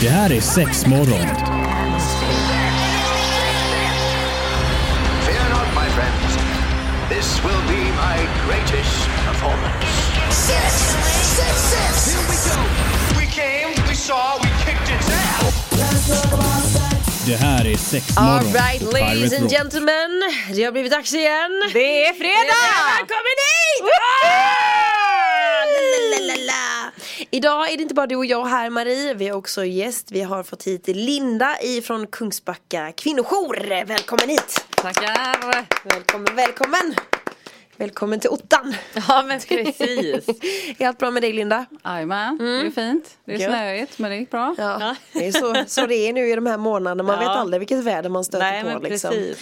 Det 0.00 0.08
här 0.08 0.32
är 0.32 0.40
sex 0.40 0.86
morgon. 0.86 1.26
Fear 5.26 5.48
not, 5.50 5.68
my 5.74 5.88
friends. 5.96 6.36
This 7.08 7.44
will 7.44 7.62
be 7.68 7.82
my 7.84 8.18
greatest 8.46 9.08
performance. 9.26 9.86
Six, 10.30 10.72
six, 11.36 11.54
six. 11.72 12.06
Here 12.06 12.26
we 12.30 12.36
go. 12.50 12.60
We 13.20 13.26
came, 13.26 13.88
we 13.88 13.94
saw, 13.94 14.38
we 14.42 14.48
kicked 14.64 14.88
its 14.96 15.08
ass. 15.10 15.54
Det 17.26 17.36
här 17.36 17.66
är 17.66 17.76
sex 17.76 18.16
All 18.16 18.26
morgon 18.26 18.52
right, 18.52 18.84
på 18.84 18.90
ladies 18.90 19.40
and 19.40 19.50
gentlemen. 19.50 20.22
Det 20.54 20.64
har 20.64 20.72
blivit 20.72 20.92
dags 20.92 21.14
igen. 21.14 21.70
Det 21.72 22.06
är 22.06 22.12
fredag! 22.12 22.64
Välkommen 22.98 23.36
hit! 23.44 24.53
Idag 27.34 27.72
är 27.72 27.76
det 27.76 27.82
inte 27.82 27.94
bara 27.94 28.06
du 28.06 28.16
och 28.16 28.26
jag 28.26 28.44
här 28.44 28.70
Marie, 28.70 29.14
vi 29.14 29.28
har 29.28 29.36
också 29.38 29.64
gäst. 29.64 30.12
Vi 30.12 30.20
har 30.22 30.42
fått 30.42 30.62
hit 30.66 30.86
Linda 30.88 31.56
ifrån 31.62 32.06
Kungsbacka 32.06 32.92
kvinnojour. 32.96 33.84
Välkommen 33.84 34.28
hit! 34.28 34.64
Tackar! 34.76 35.64
Välkommen, 35.88 36.36
välkommen! 36.36 36.94
Välkommen 37.76 38.20
till 38.20 38.30
ottan! 38.30 38.74
Ja 39.08 39.22
men 39.26 39.40
precis. 39.40 40.28
Är 40.78 40.86
allt 40.88 40.98
bra 40.98 41.10
med 41.10 41.22
dig 41.22 41.32
Linda? 41.32 41.66
Jajamän, 41.84 42.38
det 42.38 42.44
är 42.66 42.70
fint. 42.70 43.10
Det 43.24 43.32
är 43.34 43.38
Gött. 43.38 43.50
snöigt 43.50 43.98
men 43.98 44.10
det 44.10 44.16
gick 44.16 44.30
bra. 44.30 44.54
Ja, 44.58 44.96
det 45.12 45.26
är 45.26 45.32
så, 45.32 45.64
så 45.66 45.86
det 45.86 45.94
är 46.08 46.12
nu 46.12 46.28
i 46.30 46.34
de 46.34 46.46
här 46.46 46.58
månaderna. 46.58 47.02
Man 47.02 47.14
Ja. 47.22 47.28
vet 47.28 47.38
aldrig 47.38 47.58
vilket 47.60 47.84
väder 47.84 48.08
man 48.10 48.24
stöter 48.24 48.44
Nej 48.50 48.62
på. 48.62 48.68
men 48.68 48.82
liksom. 48.82 49.10
precis. 49.10 49.38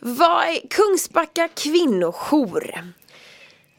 Vad 0.00 0.44
är 0.44 0.68
Kungsbacka 0.70 1.48
kvinnojour? 1.54 2.92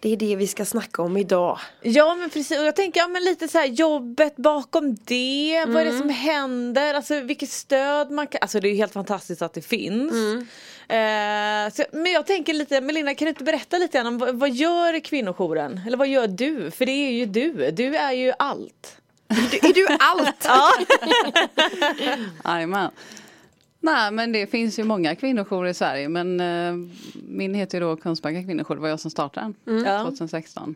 Det 0.02 0.10
är 0.14 0.18
det 0.18 0.36
vi 0.36 0.48
ska 0.48 0.66
snacka 0.66 1.02
om 1.02 1.18
idag. 1.18 1.60
Ja 1.82 2.16
men 2.16 2.30
precis 2.30 2.60
och 2.60 2.66
jag 2.66 2.76
tänker 2.76 3.00
ja, 3.00 3.08
men 3.08 3.24
lite 3.24 3.48
så 3.48 3.58
här 3.58 3.66
jobbet 3.66 4.36
bakom 4.36 4.96
det, 4.96 5.66
vad 5.68 5.82
är 5.82 5.86
det 5.86 5.98
som 5.98 6.10
händer, 6.10 6.94
alltså 6.94 7.20
vilket 7.20 7.50
stöd 7.50 8.12
man 8.12 8.28
kan, 8.28 8.40
alltså 8.42 8.60
det 8.60 8.68
är 8.68 8.70
ju 8.70 8.76
helt 8.78 8.94
fantastiskt 8.94 9.42
att 9.42 9.54
det 9.54 9.62
finns. 9.62 10.14
Eh, 10.90 11.74
så, 11.74 11.84
men 11.92 12.12
jag 12.12 12.26
tänker 12.26 12.54
lite, 12.54 12.82
Melinda 12.82 13.16
kan 13.16 13.26
du 13.26 13.30
inte 13.30 13.44
berätta 13.44 13.78
lite 13.78 13.98
grann 13.98 14.08
om 14.08 14.18
vad, 14.18 14.36
vad 14.36 14.50
gör 14.50 15.00
kvinnojouren? 15.00 15.82
Eller 15.88 15.98
vad 15.98 16.08
gör 16.08 16.28
du? 16.28 16.72
För 16.72 16.86
det 16.86 16.92
är 16.92 17.12
ju 17.12 17.26
du, 17.26 17.72
du 17.72 17.96
är 17.96 18.12
ju 18.12 18.34
allt. 18.40 18.96
Du, 19.28 19.58
är 19.70 19.74
du 19.74 19.88
allt? 20.00 20.46
Ja. 20.46 20.72
Jajamän. 22.46 22.92
Nej 23.80 24.12
men 24.12 24.32
det 24.32 24.48
finns 24.48 24.80
ju 24.80 24.84
många 24.84 25.16
kvinnojourer 25.16 25.70
i 25.70 25.74
Sverige 25.74 26.10
men 26.10 26.40
eh, 26.40 26.88
min 27.14 27.54
heter 27.54 27.78
ju 27.82 27.86
då 27.86 27.96
Kungsbacka 27.96 28.44
kvinnojour, 28.44 28.76
det 28.76 28.82
var 28.82 28.90
jag 28.90 29.00
som 29.00 29.12
startade 29.12 29.54
den 29.66 29.86
Ja. 29.86 30.04
2016. 30.04 30.76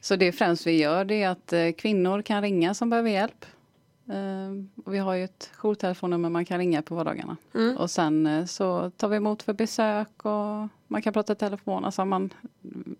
Så 0.00 0.16
det 0.16 0.32
främst 0.32 0.66
vi 0.66 0.78
gör 0.78 1.04
det 1.04 1.22
är 1.22 1.28
att 1.28 1.52
eh, 1.52 1.70
kvinnor 1.72 2.22
kan 2.22 2.42
ringa 2.42 2.74
som 2.74 2.90
behöver 2.90 3.10
hjälp. 3.10 3.46
Eh, 4.08 4.84
och 4.84 4.94
vi 4.94 4.98
har 4.98 5.14
ju 5.14 5.24
ett 5.24 5.50
jourtelefonnummer 5.56 6.28
man 6.28 6.44
kan 6.44 6.58
ringa 6.58 6.82
på 6.82 6.94
vardagarna. 6.94 7.36
Och 7.78 7.90
sen 7.90 8.26
eh, 8.26 8.44
så 8.44 8.90
tar 8.96 9.08
vi 9.08 9.16
emot 9.16 9.42
för 9.42 9.52
besök 9.52 10.24
och 10.24 10.68
man 10.86 11.02
kan 11.02 11.12
prata 11.12 11.32
i 11.32 11.36
telefon. 11.36 11.84
Alltså 11.84 12.04
man, 12.04 12.30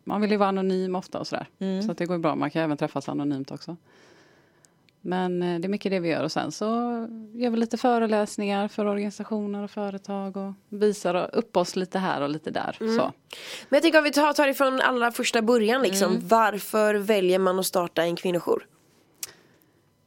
man 0.05 0.20
vill 0.20 0.30
ju 0.30 0.36
vara 0.36 0.48
anonym 0.48 0.94
ofta 0.96 1.18
och 1.18 1.27
sådär. 1.27 1.46
Så 1.86 1.92
att 1.92 1.98
det 1.98 2.06
går 2.06 2.18
bra, 2.18 2.34
man 2.34 2.50
kan 2.50 2.62
även 2.62 2.77
träffas 2.77 3.08
anonymt 3.08 3.50
också. 3.50 3.77
Men 5.00 5.42
eh, 5.42 5.60
det 5.60 5.66
är 5.66 5.68
mycket 5.68 5.92
det 5.92 6.00
vi 6.00 6.08
gör 6.08 6.24
och 6.24 6.32
sen 6.32 6.52
så 6.52 6.66
gör 7.32 7.50
vi 7.50 7.56
lite 7.56 7.76
föreläsningar 7.76 8.68
för 8.68 8.86
organisationer 8.86 9.64
och 9.64 9.70
företag 9.70 10.36
och 10.36 10.52
visar 10.68 11.34
upp 11.34 11.56
oss 11.56 11.76
lite 11.76 11.98
här 11.98 12.20
och 12.20 12.30
lite 12.30 12.50
där. 12.50 12.76
Så. 12.78 13.12
Men 13.68 13.76
jag 13.76 13.82
tänker 13.82 13.98
om 13.98 14.04
vi 14.04 14.12
tar, 14.12 14.32
tar 14.32 14.46
det 14.46 14.54
från 14.54 14.80
allra 14.80 15.10
första 15.10 15.42
början 15.42 15.82
liksom. 15.82 16.20
Varför 16.22 16.94
väljer 16.94 17.38
man 17.38 17.58
att 17.58 17.66
starta 17.66 18.02
en 18.02 18.16
kvinnojour? 18.16 18.66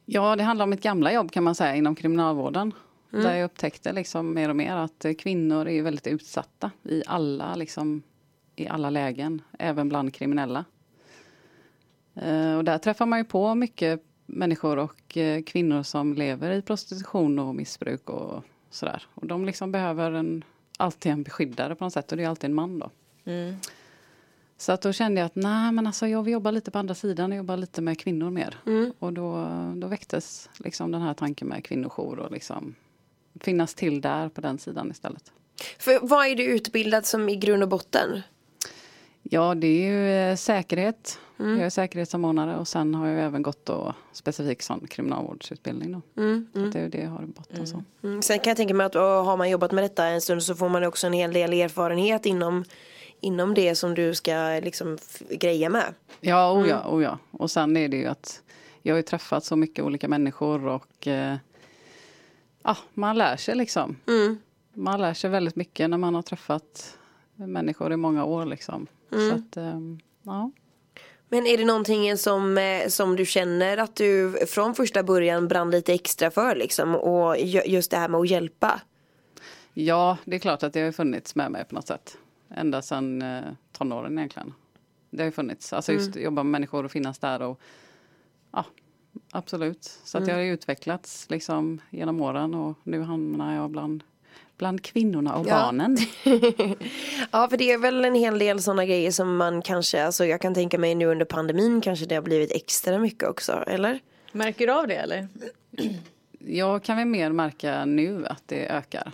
Ja, 0.04 0.36
det 0.36 0.42
handlar 0.42 0.62
om 0.62 0.70
mitt 0.70 0.82
gamla 0.82 1.12
jobb 1.12 1.30
kan 1.30 1.44
man 1.44 1.54
säga 1.54 1.76
inom 1.76 1.94
kriminalvården. 1.94 2.72
Där 3.10 3.36
jag 3.36 3.44
upptäckte 3.44 3.92
liksom 3.92 4.34
mer 4.34 4.48
och 4.48 4.56
mer 4.56 4.76
att 4.76 5.04
eh, 5.04 5.12
kvinnor 5.12 5.68
är 5.68 5.82
väldigt 5.82 6.06
utsatta 6.06 6.70
i 6.82 7.02
alla, 7.06 7.54
liksom, 7.54 8.02
i 8.56 8.68
alla 8.68 8.90
lägen, 8.90 9.42
även 9.58 9.88
bland 9.88 10.14
kriminella. 10.14 10.64
Eh, 12.14 12.56
och 12.56 12.64
där 12.64 12.78
träffar 12.78 13.06
man 13.06 13.18
ju 13.18 13.24
på 13.24 13.54
mycket 13.54 14.02
människor 14.26 14.76
och 14.78 15.16
eh, 15.16 15.42
kvinnor 15.42 15.82
som 15.82 16.14
lever 16.14 16.50
i 16.50 16.62
prostitution 16.62 17.38
och 17.38 17.54
missbruk 17.54 18.10
och 18.10 18.42
sådär. 18.70 19.02
Och 19.14 19.26
de 19.26 19.44
liksom 19.44 19.72
behöver 19.72 20.12
en, 20.12 20.44
alltid 20.76 21.12
en 21.12 21.22
beskyddare 21.22 21.74
på 21.74 21.84
något 21.84 21.92
sätt 21.92 22.12
och 22.12 22.18
det 22.18 22.24
är 22.24 22.28
alltid 22.28 22.50
en 22.50 22.54
man 22.54 22.78
då. 22.78 22.90
Så 24.56 24.72
att 24.72 24.82
då 24.82 24.92
kände 24.92 25.20
jag 25.20 25.26
att 25.26 25.34
nej 25.34 25.72
men 25.72 25.86
alltså 25.86 26.06
jag 26.06 26.22
vill 26.22 26.32
jobba 26.32 26.50
lite 26.50 26.70
på 26.70 26.78
andra 26.78 26.94
sidan 26.94 27.32
och 27.32 27.36
jobba 27.36 27.56
lite 27.56 27.82
med 27.82 27.98
kvinnor 27.98 28.30
mer. 28.30 28.58
Och 28.98 29.12
då, 29.12 29.48
då 29.76 29.86
väcktes 29.86 30.50
liksom 30.56 30.92
den 30.92 31.02
här 31.02 31.14
tanken 31.14 31.48
med 31.48 31.64
kvinnojour 31.64 32.18
och 32.18 32.32
liksom 32.32 32.74
finnas 33.40 33.74
till 33.74 34.00
där 34.00 34.28
på 34.28 34.40
den 34.40 34.58
sidan 34.58 34.90
istället. 34.90 35.32
För 35.78 36.06
vad 36.06 36.26
är 36.26 36.34
du 36.34 36.44
utbildad 36.44 37.06
som 37.06 37.28
i 37.28 37.36
grund 37.36 37.62
och 37.62 37.68
botten? 37.68 38.22
Ja 39.22 39.54
det 39.54 39.66
är 39.66 39.90
ju 39.90 40.10
eh, 40.10 40.36
säkerhet. 41.36 41.58
Jag 41.58 41.66
är 41.66 41.70
säkerhetssamordnare 41.70 42.56
och 42.56 42.68
sen 42.68 42.94
har 42.94 43.06
jag 43.06 43.24
även 43.24 43.42
gått 43.42 43.66
då 43.66 43.94
specifik 44.12 44.62
sån 44.62 44.86
kriminalvårdsutbildning 44.86 45.92
då. 45.92 46.00
Så 46.52 46.58
det 46.72 46.78
är 46.78 46.82
ju 46.82 46.88
det 46.88 47.00
jag 47.00 47.10
har 47.10 47.22
i 47.22 47.26
botten 47.26 47.66
så. 47.66 47.84
Mm. 48.02 48.22
Sen 48.22 48.38
kan 48.38 48.50
jag 48.50 48.56
tänka 48.56 48.74
mig 48.74 48.86
att 48.86 48.94
har 48.94 49.36
man 49.36 49.50
jobbat 49.50 49.72
med 49.72 49.84
detta 49.84 50.06
en 50.06 50.20
stund 50.20 50.42
så 50.42 50.54
får 50.54 50.68
man 50.68 50.84
också 50.84 51.06
en 51.06 51.12
hel 51.12 51.32
del 51.32 51.52
erfarenhet 51.52 52.26
inom, 52.26 52.64
inom 53.20 53.54
det 53.54 53.74
som 53.74 53.94
du 53.94 54.14
ska 54.14 54.60
liksom 54.62 54.98
greja 55.30 55.68
med. 55.68 55.94
Ja, 56.20 56.52
oh 56.52 56.68
ja, 56.68 56.88
oh 56.88 57.02
ja. 57.02 57.18
Och 57.30 57.50
sen 57.50 57.76
är 57.76 57.88
det 57.88 57.96
ju 57.96 58.06
att 58.06 58.42
jag 58.82 58.94
har 58.94 58.96
ju 58.96 59.02
träffat 59.02 59.44
så 59.44 59.56
mycket 59.56 59.84
olika 59.84 60.08
människor 60.08 60.66
och 60.66 61.06
eh, 61.06 61.36
ja, 62.62 62.76
man 62.94 63.18
lär 63.18 63.36
sig 63.36 63.56
liksom. 63.56 63.96
Man 64.72 65.00
lär 65.00 65.14
sig 65.14 65.30
väldigt 65.30 65.56
mycket 65.56 65.90
när 65.90 65.98
man 65.98 66.14
har 66.14 66.22
träffat 66.22 66.98
människor 67.34 67.92
i 67.92 67.96
många 67.96 68.24
år 68.24 68.46
liksom. 68.46 68.86
Så 69.10 69.34
att, 69.34 69.56
ehm, 69.56 70.00
ja. 70.22 70.50
Men 71.34 71.46
är 71.46 71.58
det 71.58 71.64
någonting 71.64 72.16
som, 72.18 72.58
eh, 72.58 72.88
som 72.88 73.16
du 73.16 73.26
känner 73.26 73.76
att 73.78 73.96
du 73.96 74.38
från 74.46 74.74
första 74.74 75.02
början 75.02 75.48
brann 75.48 75.70
lite 75.70 75.92
extra 75.94 76.30
för 76.30 76.56
liksom? 76.56 76.94
Och 76.94 77.38
ju- 77.38 77.62
just 77.66 77.90
det 77.90 77.96
här 77.96 78.08
med 78.08 78.20
att 78.20 78.30
hjälpa? 78.30 78.80
ja, 79.72 80.18
det 80.24 80.36
är 80.36 80.40
klart 80.40 80.62
att 80.62 80.72
det 80.72 80.80
har 80.80 80.92
funnits 80.92 81.34
med 81.34 81.52
mig 81.52 81.64
på 81.64 81.74
något 81.74 81.86
sätt. 81.86 82.18
Ända 82.50 82.82
sedan 82.82 83.22
eh, 83.22 83.42
tonåren 83.72 84.18
egentligen. 84.18 84.52
Det 85.10 85.18
har 85.22 85.24
ju 85.24 85.32
funnits, 85.32 85.72
alltså 85.72 85.92
just 85.92 86.16
jobba 86.16 86.42
med 86.42 86.50
människor 86.50 86.84
och 86.84 86.90
finnas 86.90 87.18
där 87.18 87.42
och 87.42 87.60
ja, 88.52 88.64
absolut. 89.32 89.98
Så 90.04 90.18
att 90.18 90.26
jag 90.28 90.34
har 90.34 90.42
utvecklats 90.42 91.30
liksom 91.30 91.80
genom 91.90 92.20
åren 92.20 92.54
och 92.54 92.78
nu 92.82 93.02
hamnar 93.02 93.54
jag 93.56 93.70
bland, 93.70 94.04
bland 94.58 94.82
kvinnorna 94.82 95.34
och 95.34 95.46
Ja. 95.48 95.54
barnen. 95.54 95.96
Ja, 97.30 97.48
för 97.50 97.56
det 97.56 97.72
är 97.72 97.78
väl 97.78 98.04
en 98.04 98.14
hel 98.14 98.38
del 98.38 98.62
sådana 98.62 98.84
grejer 98.86 99.10
som 99.10 99.36
man 99.36 99.62
kanske, 99.62 100.04
alltså 100.04 100.24
jag 100.26 100.40
kan 100.40 100.54
tänka 100.54 100.78
mig 100.78 100.94
nu 100.94 101.06
under 101.06 101.24
pandemin 101.24 101.80
kanske 101.80 102.06
det 102.06 102.14
har 102.14 102.22
blivit 102.22 102.52
extra 102.52 102.98
mycket 102.98 103.28
också, 103.28 103.52
eller? 103.66 103.98
Märker 104.32 104.66
du 104.66 104.72
av 104.72 104.88
det 104.88 104.94
eller? 104.96 105.28
Jag 106.46 106.82
kan 106.82 106.96
väl 106.96 107.06
mer 107.06 107.30
märka 107.30 107.84
nu 107.84 108.26
att 108.26 108.42
det 108.46 108.68
ökar. 108.68 109.12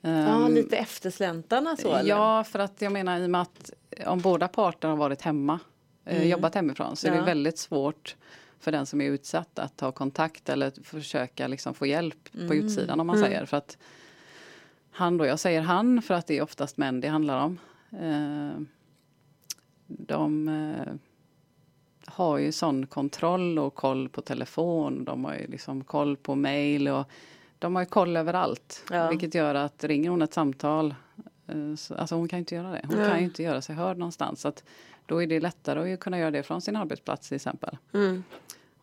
Ja 0.00 0.10
Ehm, 0.10 0.54
lite 0.54 0.76
eftersläntarna 0.76 1.76
så 1.76 1.94
eller? 1.94 2.10
Ja, 2.10 2.44
för 2.44 2.58
att 2.58 2.82
jag 2.82 2.92
menar 2.92 3.20
i 3.20 3.26
och 3.26 3.30
med 3.30 3.40
att 3.40 3.70
om 4.06 4.20
båda 4.20 4.48
parter 4.48 4.88
har 4.88 4.96
varit 4.96 5.22
hemma, 5.22 5.58
eh, 6.04 6.26
jobbat 6.28 6.54
hemifrån, 6.54 6.96
så 6.96 7.06
är 7.06 7.12
Ja. 7.12 7.18
det 7.18 7.24
väldigt 7.26 7.58
svårt 7.58 8.16
för 8.60 8.72
den 8.72 8.86
som 8.86 9.00
är 9.00 9.04
utsatt 9.04 9.58
att 9.58 9.76
ta 9.76 9.92
kontakt 9.92 10.48
eller 10.48 10.72
försöka 10.84 11.46
liksom 11.48 11.74
få 11.74 11.86
hjälp 11.86 12.28
på 12.48 12.54
utsidan 12.54 13.00
om 13.00 13.06
man 13.06 13.18
säger. 13.18 13.44
För 13.46 13.56
att 13.56 13.76
han 14.94 15.16
då, 15.16 15.26
jag 15.26 15.38
säger 15.38 15.60
han 15.60 16.02
för 16.02 16.14
att 16.14 16.26
det 16.26 16.38
är 16.38 16.42
oftast 16.42 16.76
män 16.76 17.00
det 17.00 17.08
handlar 17.08 17.44
om. 17.44 17.58
Eh, 17.92 18.60
de 19.86 20.48
eh, 20.48 20.94
har 22.06 22.38
ju 22.38 22.52
sån 22.52 22.86
kontroll 22.86 23.58
och 23.58 23.74
koll 23.74 24.08
på 24.08 24.20
telefon. 24.20 25.04
De 25.04 25.24
har 25.24 25.34
ju 25.34 25.46
liksom 25.46 25.84
koll 25.84 26.16
på 26.16 26.34
mail 26.34 26.88
och 26.88 27.04
de 27.58 27.74
har 27.74 27.82
ju 27.82 27.86
koll 27.86 28.16
överallt. 28.16 28.84
Ja. 28.90 29.08
Vilket 29.08 29.34
gör 29.34 29.54
att 29.54 29.84
ringer 29.84 30.10
hon 30.10 30.22
ett 30.22 30.34
samtal, 30.34 30.94
eh, 31.46 31.74
så, 31.76 31.94
alltså 31.94 32.14
hon 32.14 32.28
kan 32.28 32.36
ju 32.36 32.40
inte 32.40 32.54
göra 32.54 32.70
det. 32.70 32.84
Hon 32.84 32.96
kan 32.96 33.18
ju 33.18 33.24
inte 33.24 33.42
göra 33.42 33.62
sig 33.62 33.76
hörd 33.76 33.98
någonstans. 33.98 34.40
Så 34.40 34.48
att 34.48 34.64
då 35.06 35.22
är 35.22 35.26
det 35.26 35.40
lättare 35.40 35.94
att 35.94 36.00
kunna 36.00 36.18
göra 36.18 36.30
det 36.30 36.42
från 36.42 36.60
sin 36.60 36.76
arbetsplats 36.76 37.28
till 37.28 37.36
exempel. 37.36 37.76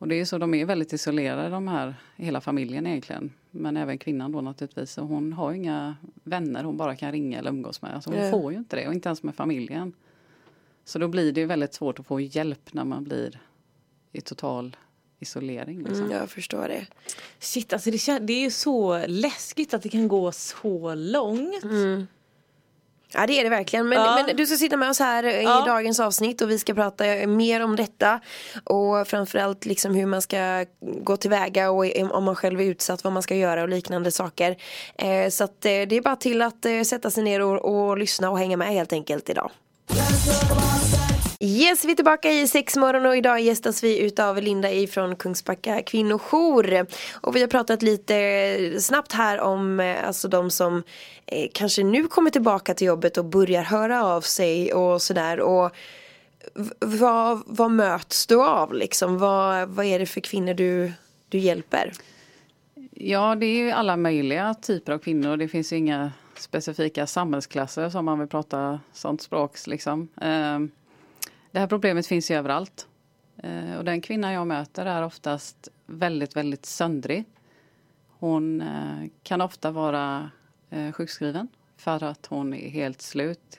Och 0.01 0.07
det 0.07 0.15
är 0.15 0.25
så, 0.25 0.37
de 0.37 0.53
är 0.53 0.65
väldigt 0.65 0.93
isolerade 0.93 1.49
de 1.49 1.67
här, 1.67 1.95
hela 2.15 2.41
familjen 2.41 2.87
egentligen. 2.87 3.33
Men 3.51 3.77
även 3.77 3.97
kvinnan 3.97 4.31
då 4.31 4.41
naturligtvis. 4.41 4.97
Och 4.97 5.07
hon 5.07 5.33
har 5.33 5.53
inga 5.53 5.95
vänner 6.23 6.63
hon 6.63 6.77
bara 6.77 6.95
kan 6.95 7.11
ringa 7.11 7.39
eller 7.39 7.49
umgås 7.49 7.81
med. 7.81 7.95
Alltså 7.95 8.09
hon 8.09 8.19
Nej. 8.19 8.31
får 8.31 8.51
ju 8.51 8.57
inte 8.57 8.75
det 8.75 8.87
och 8.87 8.93
inte 8.93 9.09
ens 9.09 9.23
med 9.23 9.35
familjen. 9.35 9.93
Så 10.85 10.99
då 10.99 11.07
blir 11.07 11.31
det 11.31 11.41
ju 11.41 11.47
väldigt 11.47 11.73
svårt 11.73 11.99
att 11.99 12.07
få 12.07 12.19
hjälp 12.19 12.73
när 12.73 12.83
man 12.83 13.03
blir 13.03 13.41
i 14.11 14.21
total 14.21 14.77
isolering. 15.19 15.77
Liksom. 15.77 16.05
Mm, 16.05 16.17
jag 16.17 16.29
förstår 16.29 16.67
det. 16.67 16.87
Shit 17.39 17.73
alltså 17.73 17.91
det, 17.91 18.19
det 18.19 18.33
är 18.33 18.41
ju 18.41 18.51
så 18.51 19.07
läskigt 19.07 19.73
att 19.73 19.81
det 19.81 19.89
kan 19.89 20.07
gå 20.07 20.31
så 20.31 20.95
långt. 20.95 21.63
Ja 23.13 23.27
det 23.27 23.39
är 23.39 23.43
det 23.43 23.49
verkligen. 23.49 23.89
Men, 23.89 24.01
Ja. 24.01 24.23
men 24.27 24.35
du 24.35 24.45
ska 24.45 24.55
sitta 24.57 24.77
med 24.77 24.89
oss 24.89 24.99
här 24.99 25.23
i 25.23 25.43
Ja. 25.43 25.63
dagens 25.67 25.99
avsnitt 25.99 26.41
och 26.41 26.49
vi 26.49 26.59
ska 26.59 26.73
prata 26.73 27.03
mer 27.27 27.63
om 27.63 27.75
detta. 27.75 28.19
Och 28.63 29.07
framförallt 29.07 29.65
liksom 29.65 29.95
hur 29.95 30.05
man 30.05 30.21
ska 30.21 30.65
gå 31.03 31.17
tillväga 31.17 31.71
och 31.71 31.85
om 32.11 32.23
man 32.23 32.35
själv 32.35 32.61
är 32.61 32.65
utsatt 32.65 33.03
vad 33.03 33.13
man 33.13 33.23
ska 33.23 33.35
göra 33.35 33.61
och 33.61 33.69
liknande 33.69 34.11
saker. 34.11 34.55
Eh, 34.97 35.29
så 35.29 35.43
att 35.43 35.65
eh, 35.65 35.71
det 35.71 35.95
är 35.95 36.01
bara 36.01 36.15
till 36.15 36.41
att 36.41 36.65
eh, 36.65 36.81
sätta 36.81 37.11
sig 37.11 37.23
ner 37.23 37.41
och, 37.41 37.65
och 37.89 37.97
lyssna 37.97 38.29
och 38.29 38.39
hänga 38.39 38.57
med 38.57 38.67
helt 38.67 38.93
enkelt 38.93 39.29
idag. 39.29 39.51
Yes, 41.43 41.85
vi 41.85 41.91
är 41.91 41.95
tillbaka 41.95 42.31
i 42.31 42.47
sexmorgon 42.47 43.05
och 43.05 43.17
idag 43.17 43.41
gästas 43.41 43.83
vi 43.83 43.99
utav 43.99 44.37
Linda 44.37 44.71
ifrån 44.71 45.15
Kungsbacka 45.15 45.81
kvinnojour. 45.81 46.85
Och 47.13 47.35
vi 47.35 47.41
har 47.41 47.47
pratat 47.47 47.81
lite 47.81 48.15
eh, 48.15 48.77
snabbt 48.77 49.11
här 49.11 49.39
om 49.39 49.79
eh, 49.79 50.07
alltså 50.07 50.27
de 50.27 50.51
som 50.51 50.83
eh, 51.25 51.49
kanske 51.53 51.83
nu 51.83 52.07
kommer 52.07 52.29
tillbaka 52.29 52.73
till 52.73 52.87
jobbet 52.87 53.17
och 53.17 53.25
börjar 53.25 53.63
höra 53.63 54.05
av 54.05 54.21
sig 54.21 54.73
och 54.73 55.01
sådär. 55.01 55.39
Och 55.39 55.71
vad, 56.79 57.41
vad 57.45 57.71
möts 57.71 58.27
du 58.27 58.43
av 58.43 58.73
liksom? 58.73 59.17
Vad, 59.17 59.69
vad 59.69 59.85
är 59.85 59.99
det 59.99 60.05
för 60.05 60.21
kvinnor 60.21 60.53
du, 60.53 60.91
du 61.29 61.37
hjälper? 61.37 61.91
Ja, 62.91 63.35
det 63.35 63.45
är 63.45 63.57
ju 63.57 63.71
alla 63.71 63.97
möjliga 63.97 64.53
typer 64.53 64.93
av 64.93 64.99
kvinnor. 64.99 65.37
Det 65.37 65.47
finns 65.47 65.73
ju 65.73 65.77
inga 65.77 66.11
specifika 66.35 67.07
samhällsklasser 67.07 67.89
som 67.89 68.05
man 68.05 68.19
vill 68.19 68.27
prata 68.27 68.79
sånt 68.93 69.21
språk. 69.21 69.67
Liksom. 69.67 70.07
Eh, 70.21 70.59
det 71.51 71.59
här 71.59 71.67
problemet 71.67 72.07
finns 72.07 72.31
ju 72.31 72.35
överallt. 72.35 72.87
Eh, 73.43 73.75
Och 73.77 73.85
den 73.85 74.01
kvinna 74.01 74.33
jag 74.33 74.47
möter 74.47 74.85
är 74.85 75.03
oftast 75.03 75.69
väldigt, 75.85 76.35
väldigt 76.35 76.65
söndrig. 76.65 77.25
Hon 78.07 78.61
eh, 78.61 79.07
kan 79.23 79.41
ofta 79.41 79.71
vara 79.71 80.29
eh, 80.69 80.91
sjukskriven 80.91 81.47
för 81.77 82.03
att 82.03 82.25
hon 82.25 82.53
är 82.53 82.69
helt 82.69 83.01
slut. 83.01 83.57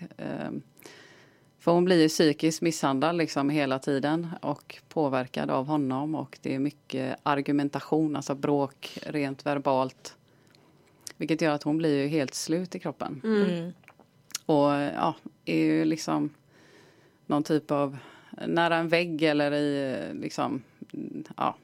För 1.59 1.73
hon 1.73 1.85
blir 1.85 2.03
ju 2.03 2.09
psykiskt 2.09 2.63
misshandlad 2.63 3.17
liksom 3.17 3.51
hela 3.51 3.79
tiden 3.79 4.29
och 4.41 4.79
påverkad 4.89 5.51
av 5.51 5.67
honom 5.67 6.15
och 6.15 6.39
det 6.43 6.55
är 6.55 6.59
mycket 6.59 7.17
argumentation, 7.23 8.17
alltså 8.17 8.35
bråk 8.35 8.99
rent 9.07 9.47
verbalt. 9.47 10.17
Vilket 11.17 11.41
gör 11.41 11.53
att 11.53 11.63
hon 11.63 11.79
blir 11.79 12.03
ju 12.03 12.09
helt 12.09 12.35
slut 12.35 12.75
i 12.75 12.79
kroppen. 12.79 13.21
Och 14.47 14.71
ja, 14.73 15.15
är 15.45 15.57
ju 15.57 15.85
liksom 15.85 16.31
någon 17.27 17.43
typ 17.43 17.71
av 17.71 17.99
nära 18.47 18.77
en 18.77 18.89
vägg 18.89 19.23
eller 19.23 19.53
i 19.53 19.99
liksom, 20.15 20.63
ja. 21.37 21.57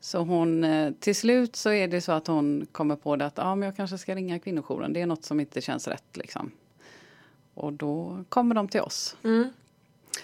Så 0.00 0.18
hon, 0.18 0.64
eh, 0.64 0.92
till 1.00 1.14
slut 1.14 1.56
så 1.56 1.70
är 1.70 1.88
det 1.88 2.00
så 2.00 2.12
att 2.12 2.26
hon 2.26 2.66
kommer 2.72 2.96
på 2.96 3.16
det 3.16 3.26
att 3.26 3.36
ja, 3.36 3.54
men 3.54 3.66
jag 3.66 3.76
kanske 3.76 3.98
ska 3.98 4.14
ringa 4.14 4.38
kvinnojouren. 4.38 4.92
Det 4.92 5.00
är 5.00 5.06
något 5.06 5.24
som 5.24 5.40
inte 5.40 5.60
känns 5.60 5.88
rätt 5.88 6.16
liksom. 6.16 6.50
Och 7.54 7.72
då 7.72 8.24
kommer 8.28 8.54
de 8.54 8.68
till 8.68 8.80
oss. 8.80 9.16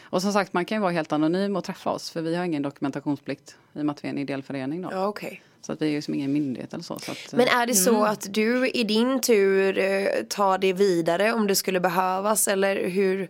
Och 0.00 0.22
som 0.22 0.32
sagt, 0.32 0.52
man 0.52 0.64
kan 0.64 0.76
ju 0.76 0.82
vara 0.82 0.92
helt 0.92 1.12
anonym 1.12 1.56
och 1.56 1.64
träffa 1.64 1.90
oss 1.90 2.10
för 2.10 2.22
vi 2.22 2.34
har 2.34 2.44
ingen 2.44 2.62
dokumentationsplikt 2.62 3.56
i 3.72 3.80
och 3.80 3.86
med 3.86 3.92
att 3.92 4.04
vi 4.04 4.08
är 4.08 4.12
en 4.12 4.18
ideell 4.18 4.42
förening. 4.42 4.82
Då. 4.82 4.88
Ja, 4.92 5.06
okej. 5.06 5.42
Så 5.60 5.72
att 5.72 5.82
vi 5.82 5.86
är 5.86 5.90
ju 5.90 6.02
som 6.02 6.14
ingen 6.14 6.32
myndighet 6.32 6.74
eller 6.74 6.84
så. 6.84 6.98
så 6.98 7.12
att, 7.12 7.32
Men 7.32 7.48
är 7.48 7.66
det 7.66 7.74
så 7.74 8.04
att 8.04 8.34
du 8.34 8.68
i 8.68 8.84
din 8.84 9.20
tur 9.20 9.78
eh, 9.78 10.06
tar 10.28 10.58
det 10.58 10.72
vidare 10.72 11.32
om 11.32 11.46
det 11.46 11.56
skulle 11.56 11.80
behövas 11.80 12.48
eller 12.48 12.88
hur, 12.88 13.28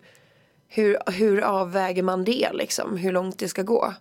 hur, 0.74 0.98
hur 1.12 1.40
avväger 1.40 2.02
man 2.02 2.24
det 2.24 2.50
liksom? 2.52 2.96
Hur 2.96 3.12
långt 3.12 3.38
det 3.38 3.48
ska 3.48 3.62
gå? 3.62 3.94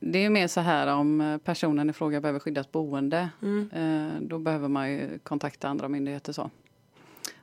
Det 0.00 0.18
är 0.24 0.30
mer 0.30 0.48
så 0.48 0.60
här 0.60 0.86
om 0.86 1.20
eh, 1.20 1.38
personen 1.38 1.90
i 1.90 1.92
fråga 1.92 2.20
behöver 2.20 2.40
skyddat 2.40 2.72
boende. 2.72 3.28
Mm. 3.42 3.70
Eh, 3.72 4.20
då 4.20 4.38
behöver 4.38 4.68
man 4.68 4.92
ju 4.92 5.18
kontakta 5.18 5.68
andra 5.68 5.88
myndigheter 5.88 6.32
så. 6.32 6.50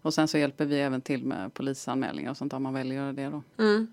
Och 0.01 0.13
sen 0.13 0.27
så 0.27 0.37
hjälper 0.37 0.65
vi 0.65 0.79
även 0.79 1.01
till 1.01 1.25
med 1.25 1.53
polisanmälningar 1.53 2.31
och 2.31 2.37
sånt 2.37 2.53
om 2.53 2.63
man 2.63 2.73
väljer 2.73 2.99
att 2.99 3.03
göra 3.03 3.13
det 3.13 3.37
då. 3.57 3.63
Mm. 3.63 3.87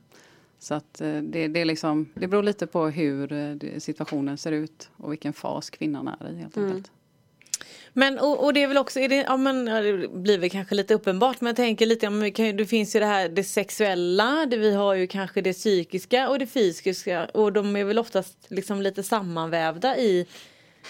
Så 0.59 0.75
att 0.75 1.01
eh, 1.01 1.17
det, 1.17 1.49
det, 1.49 1.61
är 1.61 1.65
liksom, 1.65 2.07
det 2.15 2.29
beror 2.29 2.43
lite 2.43 2.67
på 2.67 2.87
hur 2.87 3.79
situationen 3.81 4.39
ser 4.39 4.53
ut 4.53 4.91
och 4.97 5.13
vilken 5.13 5.33
fas 5.33 5.71
kvinnan 5.71 6.09
är 6.09 6.31
i 6.31 6.37
helt 6.37 6.57
Mm. 6.57 6.83
Men 7.93 8.19
och, 8.19 8.45
och 8.45 8.53
det 8.53 8.63
är 8.63 8.69
väl 8.69 8.77
också, 8.77 9.01
är 9.01 9.09
det, 9.09 9.17
ja, 9.17 9.37
men, 9.37 9.65
det 9.65 10.09
blir 10.09 10.39
väl 10.39 10.51
kanske 10.51 10.75
lite 10.75 10.95
uppenbart 10.95 11.41
men 11.41 11.47
jag 11.47 11.57
tänker 11.57 11.87
lite, 11.87 12.07
ja, 12.07 12.11
men 12.11 12.33
kan, 12.33 12.57
det 12.57 12.67
finns 12.67 12.97
ju 12.97 13.01
det 13.01 13.07
här 13.07 13.29
det 13.29 13.45
sexuella, 13.45 14.47
det, 14.47 14.57
vi 14.57 14.75
har 14.75 14.95
ju 14.95 15.07
kanske 15.07 15.41
det 15.41 15.53
psykiska 15.53 16.29
och 16.29 16.39
det 16.39 16.47
fysiska 16.47 17.25
och 17.35 17.53
de 17.53 17.77
är 17.77 17.85
väl 17.85 17.99
oftast 17.99 18.47
liksom 18.49 18.83
lite 18.83 19.03
sammanvävda 19.03 19.97
i, 19.97 20.27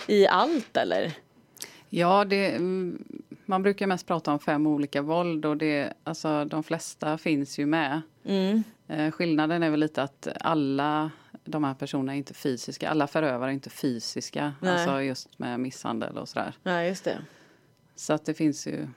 i 0.06 0.26
allt 0.26 0.76
eller? 0.76 1.12
Ja, 1.90 2.24
det, 2.24 2.46
mm, 2.50 3.04
man 3.44 3.62
brukar 3.62 3.86
mest 3.86 4.06
prata 4.06 4.32
om 4.32 4.38
fem 4.38 4.66
olika 4.66 5.02
våld 5.02 5.46
och 5.46 5.56
det, 5.56 5.92
alltså, 6.04 6.44
de 6.44 6.62
flesta 6.62 7.18
finns 7.18 7.58
ju 7.58 7.66
med. 7.66 8.00
Mm. 8.24 8.62
Eh, 8.88 9.10
skillnaden 9.10 9.62
är 9.62 9.70
väl 9.70 9.80
lite 9.80 10.02
att 10.02 10.28
alla 10.40 11.10
de 11.48 11.64
här 11.64 11.74
personerna 11.74 12.12
är 12.12 12.16
inte 12.16 12.34
fysiska. 12.34 12.90
Alla 12.90 13.06
förövare 13.06 13.50
är 13.50 13.54
inte 13.54 13.70
fysiska. 13.70 14.52
Nej. 14.60 14.72
Alltså 14.72 15.02
just 15.02 15.38
med 15.38 15.60
misshandel 15.60 16.18
och 16.18 16.28
sådär. 16.28 16.54
Ja 16.62 16.82
just 16.82 17.04
det. 17.04 17.18
Så 17.96 18.12
att 18.12 18.24
det 18.24 18.34
finns 18.34 18.66
ju, 18.66 18.88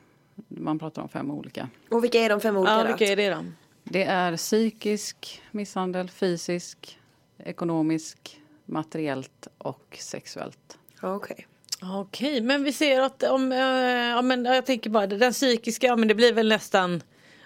man 0.48 0.80
pratar 0.80 1.01
om 1.01 1.09
fem 1.09 1.31
olika. 1.31 1.69
Och 1.89 2.03
vilka 2.03 2.19
är 2.19 2.30
de 2.30 2.39
fem 2.42 2.57
olika 2.57 2.71
Ja 2.74 2.81
då? 2.81 2.88
vilka 2.88 3.06
är 3.06 3.15
det 3.15 3.30
då? 3.30 3.45
Det 3.83 4.03
är 4.03 4.38
psykisk 4.38 5.42
misshandel, 5.51 6.09
fysisk, 6.09 7.00
ekonomisk, 7.38 8.42
materiellt 8.65 9.47
och 9.57 9.97
sexuellt. 10.00 10.77
Okej. 11.01 11.47
Okej 11.81 12.42
men 12.42 12.63
vi 12.63 12.74
ser 12.74 13.01
att 13.01 13.24
om, 13.24 13.51
eh, 13.51 13.57
ja 13.59 14.21
men 14.21 14.45
jag 14.45 14.65
tänker 14.65 14.89
bara 14.89 15.07
den 15.07 15.33
psykiska, 15.33 15.88
ja 15.88 15.95
men 15.95 16.07
det 16.07 16.15
blir 16.15 16.33
väl 16.33 16.50
nästan 16.50 17.01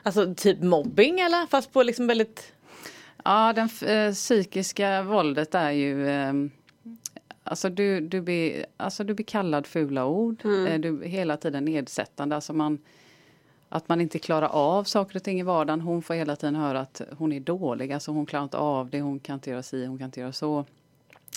Alltså 0.05 0.33
typ 0.35 0.61
mobbing 0.61 1.19
eller? 1.19 1.47
Fast 1.47 1.73
på 1.73 1.83
liksom 1.83 2.07
väldigt 2.07 2.53
Ja, 3.25 3.53
den 3.53 3.65
f- 3.65 3.83
eh, 3.83 4.11
psykiska 4.13 5.03
våldet 5.03 5.55
är 5.55 5.71
ju... 5.71 6.07
Eh, 6.09 6.33
alltså, 7.43 7.69
du, 7.69 7.99
du, 8.01 8.21
blir, 8.21 8.65
alltså 8.77 9.03
du 9.03 9.13
blir 9.13 9.25
kallad 9.25 9.67
fula 9.67 10.05
ord. 10.05 10.45
Eh, 10.67 10.79
du 10.79 11.03
hela 11.05 11.37
tiden 11.37 11.65
nedsättande. 11.65 12.35
Alltså 12.35 12.53
man, 12.53 12.77
att 13.69 13.89
man 13.89 14.01
inte 14.01 14.19
klarar 14.19 14.47
av 14.47 14.83
saker 14.83 15.15
och 15.15 15.23
ting 15.23 15.39
i 15.39 15.43
vardagen. 15.43 15.81
Hon 15.81 16.01
får 16.01 16.13
hela 16.13 16.35
tiden 16.35 16.55
höra 16.55 16.79
att 16.79 17.01
hon 17.17 17.31
är 17.33 17.39
dålig. 17.39 17.91
Alltså 17.93 18.11
hon 18.11 18.25
klarar 18.25 18.43
inte 18.43 18.57
av 18.57 18.89
det. 18.89 19.01
Hon 19.01 19.19
kan 19.19 19.33
inte 19.33 19.49
göra 19.49 19.63
si, 19.63 19.85
hon 19.85 19.97
kan 19.97 20.05
inte 20.05 20.19
göra 20.19 20.31
så. 20.31 20.65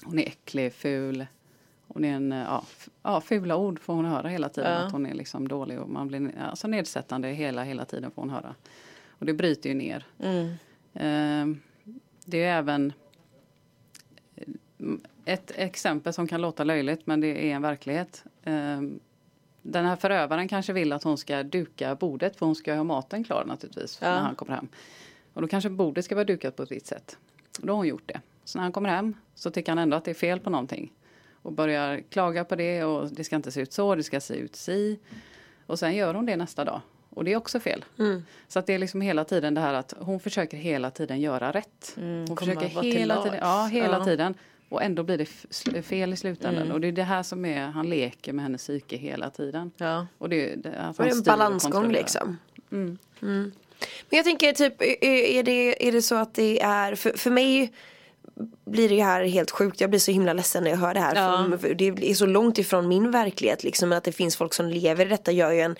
Hon 0.04 0.18
är 0.18 0.26
äcklig, 0.26 0.72
ful. 0.72 1.26
Hon 1.86 2.04
är 2.04 2.12
en, 2.14 2.32
eh, 2.32 2.38
ja, 2.38 2.64
ja, 3.02 3.20
fula 3.20 3.56
ord 3.56 3.80
får 3.80 3.94
hon 3.94 4.04
höra 4.04 4.28
hela 4.28 4.48
tiden. 4.48 4.72
Ja. 4.72 4.78
Att 4.78 4.92
hon 4.92 5.06
är 5.06 5.14
liksom 5.14 5.48
dålig 5.48 5.80
och 5.80 5.88
man 5.88 6.08
blir 6.08 6.30
alltså 6.50 6.68
nedsättande 6.68 7.28
hela, 7.28 7.64
hela 7.64 7.84
tiden 7.84 8.10
får 8.10 8.22
hon 8.22 8.30
höra. 8.30 8.54
Och 9.08 9.26
det 9.26 9.32
bryter 9.32 9.68
ju 9.68 9.74
ner. 9.74 10.06
Eh, 10.94 11.46
det 12.30 12.42
är 12.44 12.58
även 12.58 12.92
eh, 14.36 14.44
ett 15.24 15.52
exempel 15.54 16.12
som 16.12 16.28
kan 16.28 16.40
låta 16.40 16.64
löjligt 16.64 17.06
men 17.06 17.20
det 17.20 17.50
är 17.50 17.54
en 17.54 17.62
verklighet. 17.62 18.24
Eh, 18.42 18.80
Den 19.62 19.84
här 19.84 19.96
förövaren 19.96 20.48
kanske 20.48 20.72
vill 20.72 20.92
att 20.92 21.02
hon 21.02 21.18
ska 21.18 21.42
duka 21.42 21.94
bordet 21.94 22.36
för 22.36 22.46
hon 22.46 22.54
ska 22.54 22.74
ha 22.74 22.84
maten 22.84 23.24
klar 23.24 23.44
naturligtvis 23.44 23.98
Ja. 24.02 24.08
när 24.10 24.20
han 24.20 24.34
kommer 24.34 24.54
hem. 24.54 24.68
Och 25.32 25.42
då 25.42 25.48
kanske 25.48 25.70
bordet 25.70 26.04
ska 26.04 26.14
vara 26.14 26.24
dukat 26.24 26.56
på 26.56 26.62
ett 26.62 26.70
visst 26.72 26.86
sätt. 26.86 27.18
Och 27.60 27.66
då 27.66 27.72
har 27.72 27.76
hon 27.76 27.86
gjort 27.86 28.06
det. 28.08 28.20
Så 28.44 28.58
när 28.58 28.62
han 28.62 28.72
kommer 28.72 28.88
hem 28.88 29.14
så 29.34 29.50
tycker 29.50 29.72
han 29.72 29.78
ändå 29.78 29.96
att 29.96 30.04
det 30.04 30.10
är 30.10 30.14
fel 30.14 30.40
på 30.40 30.50
någonting. 30.50 30.92
Och 31.42 31.52
börjar 31.52 32.00
klaga 32.10 32.44
på 32.44 32.56
det 32.56 32.84
och 32.84 33.08
det 33.08 33.24
ska 33.24 33.36
inte 33.36 33.50
se 33.52 33.60
ut 33.60 33.72
så, 33.72 33.94
det 33.94 34.02
ska 34.02 34.20
se 34.20 34.34
ut 34.34 34.56
si. 34.56 34.98
Och 35.66 35.78
sen 35.78 35.94
gör 35.96 36.14
hon 36.14 36.26
det 36.26 36.36
nästa 36.36 36.64
dag. 36.64 36.80
Och 37.18 37.24
det 37.24 37.32
är 37.32 37.36
också 37.36 37.60
fel. 37.60 37.84
Så 38.48 38.58
att 38.58 38.66
det 38.66 38.74
är 38.74 38.78
liksom 38.78 39.00
hela 39.00 39.24
tiden 39.24 39.54
det 39.54 39.60
här 39.60 39.74
att 39.74 39.94
hon 39.98 40.20
försöker 40.20 40.56
hela 40.56 40.90
tiden 40.90 41.20
göra 41.20 41.52
rätt. 41.52 41.92
hon 41.96 42.26
komma 42.26 42.36
försöker 42.54 42.82
hela 42.82 43.22
tiden, 43.22 43.38
ja, 43.42 43.66
hela 43.72 43.98
Ja. 43.98 44.04
tiden. 44.04 44.34
Och 44.68 44.82
ändå 44.82 45.02
blir 45.02 45.18
det 45.72 45.82
fel 45.82 46.12
i 46.12 46.16
slutändan. 46.16 46.72
Och 46.72 46.80
det 46.80 46.88
är 46.88 46.92
det 46.92 47.02
här 47.02 47.22
som 47.22 47.44
är, 47.44 47.66
han 47.66 47.90
leker 47.90 48.32
med 48.32 48.42
hennes 48.42 48.62
psyke 48.62 48.96
hela 48.96 49.30
tiden. 49.30 49.70
Ja. 49.76 50.06
Och 50.18 50.28
det, 50.28 50.54
det, 50.54 50.78
att 50.80 50.98
Och 50.98 51.04
det 51.04 51.10
är 51.10 51.14
en 51.14 51.22
balansgång 51.22 51.92
liksom. 51.92 52.36
Mm. 52.72 52.98
Men 53.20 53.52
jag 54.10 54.24
tänker 54.24 54.52
typ, 54.52 54.82
är- 54.82 55.42
det, 55.42 55.88
är 55.88 55.92
det 55.92 56.02
så 56.02 56.14
att 56.14 56.34
det 56.34 56.60
är, 56.62 56.94
för, 56.94 57.10
för 57.10 57.30
mig 57.30 57.72
blir 58.64 58.88
det 58.88 59.02
här 59.02 59.24
helt 59.24 59.50
sjukt. 59.50 59.80
Jag 59.80 59.90
blir 59.90 60.00
så 60.00 60.10
himla 60.10 60.32
ledsen 60.32 60.64
när 60.64 60.70
jag 60.70 60.78
hör 60.78 60.94
det 60.94 61.00
här. 61.00 61.14
Ja. 61.14 61.56
Det 61.74 62.10
är 62.10 62.14
så 62.14 62.26
långt 62.26 62.58
ifrån 62.58 62.88
min 62.88 63.10
verklighet 63.10 63.64
liksom. 63.64 63.88
Men 63.88 63.98
att 63.98 64.04
det 64.04 64.12
finns 64.12 64.36
folk 64.36 64.54
som 64.54 64.66
lever 64.68 65.06
i 65.06 65.08
detta 65.08 65.32
gör 65.32 65.52
ju 65.52 65.60
en 65.60 65.76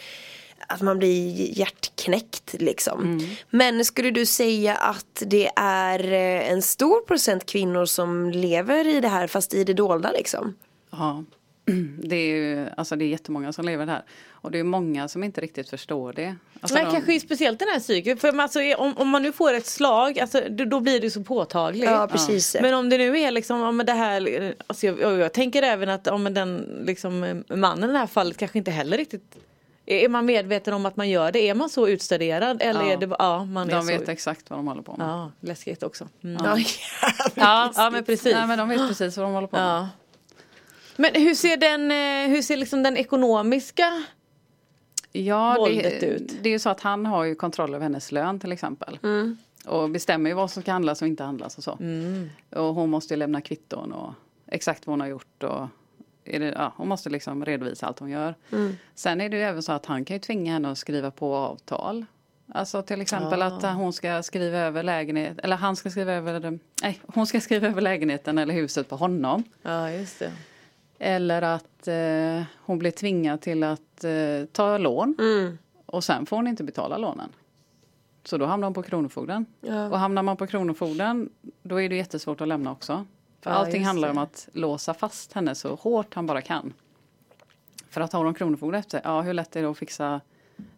att 0.69 0.81
man 0.83 0.99
blir 0.99 1.59
hjärtknäckt 1.59 2.55
liksom. 2.59 3.21
Men 3.51 3.85
skulle 3.85 4.11
du 4.11 4.27
säga 4.27 4.75
att 4.75 5.23
det 5.27 5.51
är 5.57 6.13
eh, 6.13 6.51
en 6.51 6.63
stor 6.63 7.01
procent 7.01 7.47
kvinnor 7.47 7.85
som 7.85 8.31
lever 8.31 8.87
i 8.87 9.01
det 9.01 9.09
här 9.09 9.27
fast 9.27 9.55
i 9.55 9.65
det 9.65 9.75
dolda 9.75 10.13
liksom? 10.13 10.55
Ja, 10.91 11.25
det 12.03 12.17
är 12.17 12.37
ju 12.37 12.67
alltså 12.77 12.97
det 12.97 13.05
är 13.05 13.09
jättemånga 13.09 13.53
som 13.53 13.65
lever 13.65 13.87
där. 13.87 14.03
Och 14.41 14.51
det 14.51 14.59
är 14.59 14.65
många 14.65 15.09
som 15.09 15.25
inte 15.25 15.41
riktigt 15.41 15.71
förstår 15.71 16.13
det. 16.13 16.37
Alltså 16.61 16.75
Men 16.75 16.85
de- 16.85 16.93
kanske 16.93 17.21
speciellt 17.21 17.59
den 17.59 17.69
här 17.69 17.81
psyket. 17.81 18.21
För 18.21 18.39
alltså, 18.39 18.61
om, 18.77 18.97
om 18.97 19.09
man 19.09 19.23
nu 19.23 19.33
får 19.33 19.53
ett 19.53 19.67
slag, 19.67 20.19
alltså, 20.19 20.41
då, 20.49 20.81
blir 20.81 21.01
det 21.01 21.11
så 21.11 21.25
påtagligt. 21.25 21.85
Ja 21.85 22.09
precis. 22.13 22.57
Men 22.61 22.75
om 22.75 22.89
det 22.89 22.99
nu 22.99 23.19
är 23.19 23.31
liksom, 23.31 23.77
men 23.77 23.87
det 23.87 23.93
här, 23.93 24.55
alltså 24.67 24.87
jag, 24.87 25.19
jag, 25.19 25.33
tänker 25.33 25.63
även 25.63 25.89
att 25.89 26.21
men 26.21 26.35
den 26.35 26.57
liksom, 26.87 27.45
mannen 27.49 27.91
i 27.91 27.93
det 27.93 27.99
här 27.99 28.07
fallet 28.07 28.37
kanske 28.37 28.59
inte 28.59 28.71
heller 28.71 28.97
riktigt 28.97 29.37
Är 29.91 30.09
man 30.09 30.27
medveten 30.27 30.75
om 30.75 30.87
att 30.87 30.97
man 30.97 31.09
gör 31.09 31.33
det? 31.33 31.49
Är 31.49 31.55
man 31.55 31.69
så 31.69 31.89
utstuderad? 31.89 32.63
Eller 32.63 32.83
Ja. 32.83 32.93
är 32.93 32.97
det 32.97 33.17
ja, 33.19 33.45
man 33.45 33.71
är 33.71 33.75
De 33.75 33.83
så... 33.83 33.87
vet 33.93 34.09
exakt 34.09 34.51
vad 34.51 34.59
de 34.59 34.67
håller 34.69 34.83
på 34.83 34.97
med. 34.97 35.09
Ja, 35.09 35.33
läskigt 35.41 35.83
också. 35.83 36.09
Mm. 36.25 36.45
Ja, 36.45 36.59
Ja, 37.35 37.73
ja, 37.77 37.91
men 37.91 38.05
precis. 38.05 38.35
Nej, 38.35 38.47
men 38.47 38.59
de 38.59 38.69
vet 38.69 38.89
precis 38.89 39.17
vad 39.17 39.27
de 39.27 39.33
håller 39.35 39.47
på 39.49 39.57
med. 39.57 39.67
Ja. 39.67 39.89
Men 40.97 41.15
hur 41.15 41.35
ser 41.35 41.57
den, 41.57 41.91
eh, 41.91 42.31
hur 42.35 42.43
ser 42.43 42.57
liksom 42.57 42.83
den 42.83 42.97
ekonomiska 42.97 44.03
Ja, 45.13 45.55
våldet 45.59 46.01
det, 46.01 46.07
ut? 46.07 46.33
det 46.43 46.49
är 46.49 46.53
ju 46.53 46.59
så 46.59 46.71
att 46.71 46.81
han 46.81 47.07
har 47.07 47.25
ju 47.25 47.35
kontroll 47.35 47.75
över 47.75 47.83
hennes 47.83 48.13
lön 48.13 48.41
till 48.41 48.53
exempel. 48.53 48.99
Mm. 49.03 49.37
Och 49.67 49.91
bestämmer 49.91 50.31
ju 50.31 50.35
vad 50.35 50.51
som 50.51 50.63
ska 50.63 50.73
handlas 50.73 51.03
och 51.03 51.09
inte 51.09 51.25
handlas 51.25 51.59
och 51.59 51.65
så. 51.65 51.77
Mm. 51.81 52.31
Och 52.51 52.75
hon 52.75 52.91
måste 52.91 53.15
ju 53.15 53.19
lämna 53.19 53.41
kvitton 53.41 53.93
och 53.93 54.15
exakt 54.47 54.87
vad 54.87 54.93
hon 54.93 55.01
har 55.01 55.09
gjort. 55.09 55.43
Och 55.43 55.67
är 56.35 56.41
det, 56.41 56.53
ja, 56.57 56.73
hon 56.77 56.89
måste 56.89 57.11
liksom 57.11 57.45
redovisa 57.45 57.87
allt 57.87 57.99
hon 57.99 58.11
gör. 58.11 58.35
Mm. 58.53 58.77
Sen 58.95 59.21
är 59.21 59.29
det 59.29 59.37
ju 59.37 59.43
även 59.43 59.63
så 59.63 59.73
att 59.73 59.87
han 59.87 60.05
kan 60.05 60.15
ju 60.17 60.21
tvinga 60.21 60.53
henne 60.53 60.71
att 60.71 60.79
skriva 60.79 61.11
på 61.11 61.35
avtal. 61.37 62.05
Alltså 62.53 62.83
till 62.83 63.01
exempel 63.01 63.43
att 63.43 63.65
Ah. 63.65 63.69
eh, 63.69 63.75
hon 63.77 63.93
ska 63.93 64.23
skriva 64.23 64.59
över 64.59 64.83
lägenhet, 64.83 65.39
eller 65.39 65.57
han 65.57 65.77
ska 65.77 65.91
skriva 65.91 66.13
över, 66.13 66.59
nej, 66.83 67.01
hon 67.15 67.27
ska 67.27 67.41
skriva 67.41 67.67
över 67.69 67.81
lägenheten 67.81 68.39
eller 68.39 68.55
huset 68.55 68.89
på 68.89 68.97
honom. 68.97 69.45
Ja, 69.63 69.91
just 69.91 70.19
det. 70.19 70.33
Eller 70.99 71.43
att 71.43 71.89
eh, 71.89 72.43
hon 72.65 72.79
blir 72.79 72.91
tvingad 72.91 73.41
till 73.41 73.63
att 73.65 74.05
eh, 74.05 74.45
ta 74.53 74.79
lån 74.79 75.17
Mm. 75.19 75.59
och 75.87 76.05
sen 76.05 76.27
får 76.27 76.37
hon 76.37 76.47
inte 76.47 76.65
betala 76.65 76.97
lånen. 76.99 77.29
Så 78.25 78.39
då 78.39 78.47
hamnar 78.47 78.67
hon 78.67 78.75
på 78.75 78.83
Kronofogden. 78.83 79.47
Ja. 79.61 79.89
Och 79.89 79.99
hamnar 79.99 80.23
man 80.23 80.37
på 80.37 80.47
Kronofogden 80.47 81.29
då 81.63 81.81
är 81.81 81.89
det 81.89 81.97
jättesvårt 81.97 82.41
att 82.41 82.49
lämna 82.49 82.73
också. 82.73 83.07
För 83.49 83.55
Ja, 83.55 83.61
allting 83.61 83.85
handlar 83.85 84.11
om 84.11 84.19
att 84.19 84.49
låsa 84.53 84.95
fast 84.95 85.33
henne 85.33 85.55
så 85.55 85.75
hårt 85.75 86.15
han 86.15 86.27
bara 86.27 86.43
kan. 86.43 86.73
För 87.91 88.01
att 88.01 88.13
ha 88.13 88.23
de 88.23 88.35
Kronofogden 88.35 88.81
efter 88.81 89.01
ja 89.05 89.21
hur 89.21 89.35
lätt 89.35 89.57
är 89.57 89.63
det 89.63 89.69
att 89.71 89.79
fixa 89.79 90.21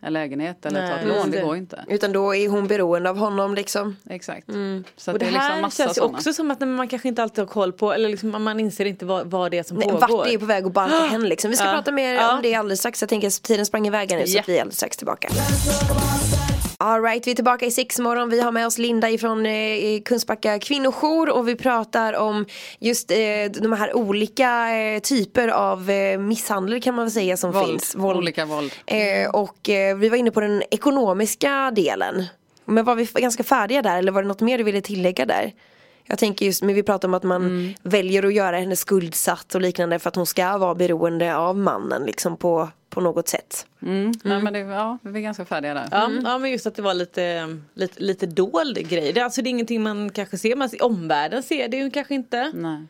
en 0.01 0.13
lägenhet 0.13 0.67
eller 0.67 0.89
ta 0.89 0.95
Nej, 0.97 1.05
ett 1.05 1.09
lån? 1.09 1.31
Det 1.31 1.39
det. 1.39 1.45
går 1.45 1.57
inte. 1.57 1.85
Utan 1.89 2.13
då 2.13 2.35
är 2.35 2.49
hon 2.49 2.67
beroende 2.67 3.11
av 3.11 3.17
honom 3.17 3.55
liksom. 3.55 3.97
Exakt. 4.11 4.49
Mm. 4.49 4.85
Så 4.97 5.13
Och 5.13 5.19
det 5.19 5.25
det 5.25 5.29
är 5.29 5.33
liksom 5.33 5.51
här 5.51 5.61
massa 5.63 5.85
känns 5.85 5.99
ju 5.99 6.03
också 6.03 6.33
som 6.33 6.51
att 6.51 6.61
man 6.61 6.89
kanske 6.89 7.09
inte 7.09 7.23
alltid 7.23 7.39
har 7.39 7.47
koll 7.47 7.73
på 7.73 7.93
eller 7.93 8.09
liksom, 8.09 8.43
man 8.45 8.61
inser 8.61 8.85
inte 8.85 9.05
vad, 9.07 9.27
vad 9.31 9.51
det 9.51 9.59
är 9.59 9.63
som 9.63 9.77
Nej, 9.77 9.89
pågår. 9.89 10.01
vart 10.17 10.27
det 10.27 10.35
är 10.35 10.39
på 10.39 10.47
väg 10.47 10.67
att 10.67 10.73
balka 10.73 10.97
hen 10.97 11.29
liksom. 11.29 11.51
Vi 11.51 11.57
ska 11.57 11.67
Ja. 11.67 11.73
prata 11.73 11.93
mer 11.93 12.15
Ja. 12.15 12.37
om 12.37 12.43
det 12.43 12.55
alldeles 12.55 12.79
strax. 12.79 13.03
Jag 13.03 13.09
tänker 13.09 13.29
att 13.29 13.43
tiden 13.43 13.67
sprang 13.67 13.87
iväg 13.87 14.11
nu 14.11 14.27
så 14.27 14.39
att 14.39 14.49
vi 14.49 14.57
är 14.57 14.61
alldeles 14.61 14.77
strax 14.77 14.97
tillbaka. 14.97 15.29
Alright, 16.85 17.27
vi 17.27 17.31
är 17.31 17.35
tillbaka 17.35 17.67
i 17.67 17.71
sexmorgon. 17.71 18.29
Vi 18.31 18.41
har 18.41 18.53
med 18.53 18.67
oss 18.67 18.79
Linda 18.79 19.11
ifrån 19.11 19.47
eh, 19.47 20.01
Kungsbacka 20.05 20.59
kvinnojour 20.59 21.31
och 21.31 21.49
vi 21.49 21.57
pratar 21.57 22.13
om 22.13 22.47
just 22.79 23.11
eh, 23.11 23.17
de 23.63 23.73
här 23.73 23.97
olika 23.97 24.77
eh, 24.77 25.01
typer 25.01 25.49
av 25.49 25.91
eh, 25.91 26.19
misshandel 26.19 26.83
kan 26.83 26.95
man 26.95 27.05
väl 27.05 27.13
säga 27.13 27.37
som 27.37 27.53
Våld. 27.53 27.67
finns. 27.69 27.97
Olika 27.97 28.45
våld. 28.45 28.73
Eh, 28.87 29.31
och 29.33 29.69
eh, 29.69 29.97
vi 29.97 30.09
var 30.09 30.17
inne 30.17 30.31
på 30.31 30.41
den 30.41 30.63
ekonomiska 30.71 31.71
delen. 31.77 32.25
Men 32.65 32.85
var 32.85 32.95
vi 32.95 33.05
ganska 33.05 33.43
färdiga 33.43 33.83
där 33.83 33.99
eller 33.99 34.13
var 34.13 34.23
det 34.23 34.29
något 34.29 34.41
mer 34.41 34.59
du 34.59 34.65
ville 34.65 34.81
tillägga 34.81 35.27
där? 35.27 35.53
Jag 36.07 36.19
tänker 36.19 36.47
just, 36.47 36.63
men 36.63 36.75
vi 36.75 36.83
pratar 36.83 37.09
om 37.09 37.15
att 37.15 37.23
man 37.23 37.43
Mm. 37.43 37.75
väljer 37.83 38.23
att 38.27 38.35
göra 38.35 38.59
henne 38.59 38.77
skuldsatt 38.77 39.55
och 39.55 39.61
liknande 39.61 39.99
för 39.99 40.09
att 40.09 40.17
hon 40.17 40.27
ska 40.27 40.59
vara 40.59 40.75
beroende 40.75 41.37
av 41.37 41.57
mannen 41.57 42.03
liksom 42.07 42.37
på, 42.37 42.69
på 42.91 43.01
något 43.01 43.29
sätt. 43.29 43.67
Mm. 43.83 44.13
Nej, 44.25 44.43
men 44.43 44.53
det, 44.53 44.59
ja, 44.59 44.99
vi 45.03 45.19
är 45.19 45.23
ganska 45.23 45.45
färdiga 45.45 45.75
där. 45.75 45.89
Ja, 45.91 46.11
ja 46.25 46.39
men 46.39 46.51
just 46.51 46.67
att 46.67 46.75
det 46.75 46.83
var 46.83 46.95
lite, 46.95 47.57
lite, 47.75 48.03
lite 48.03 48.27
dold 48.27 48.89
grej. 48.89 49.13
Det, 49.13 49.21
är 49.21 49.25
alltså, 49.25 49.43
det 49.43 49.49
är 49.49 49.51
ingenting 49.51 49.83
man 49.83 50.11
kanske 50.11 50.39
ser, 50.39 50.57
man, 50.57 50.71
omvärlden 50.81 51.43
ser 51.43 51.69
det 51.69 51.77
ju 51.77 51.91
kanske 51.91 52.15
inte. 52.15 52.53
Nej. 52.55 52.87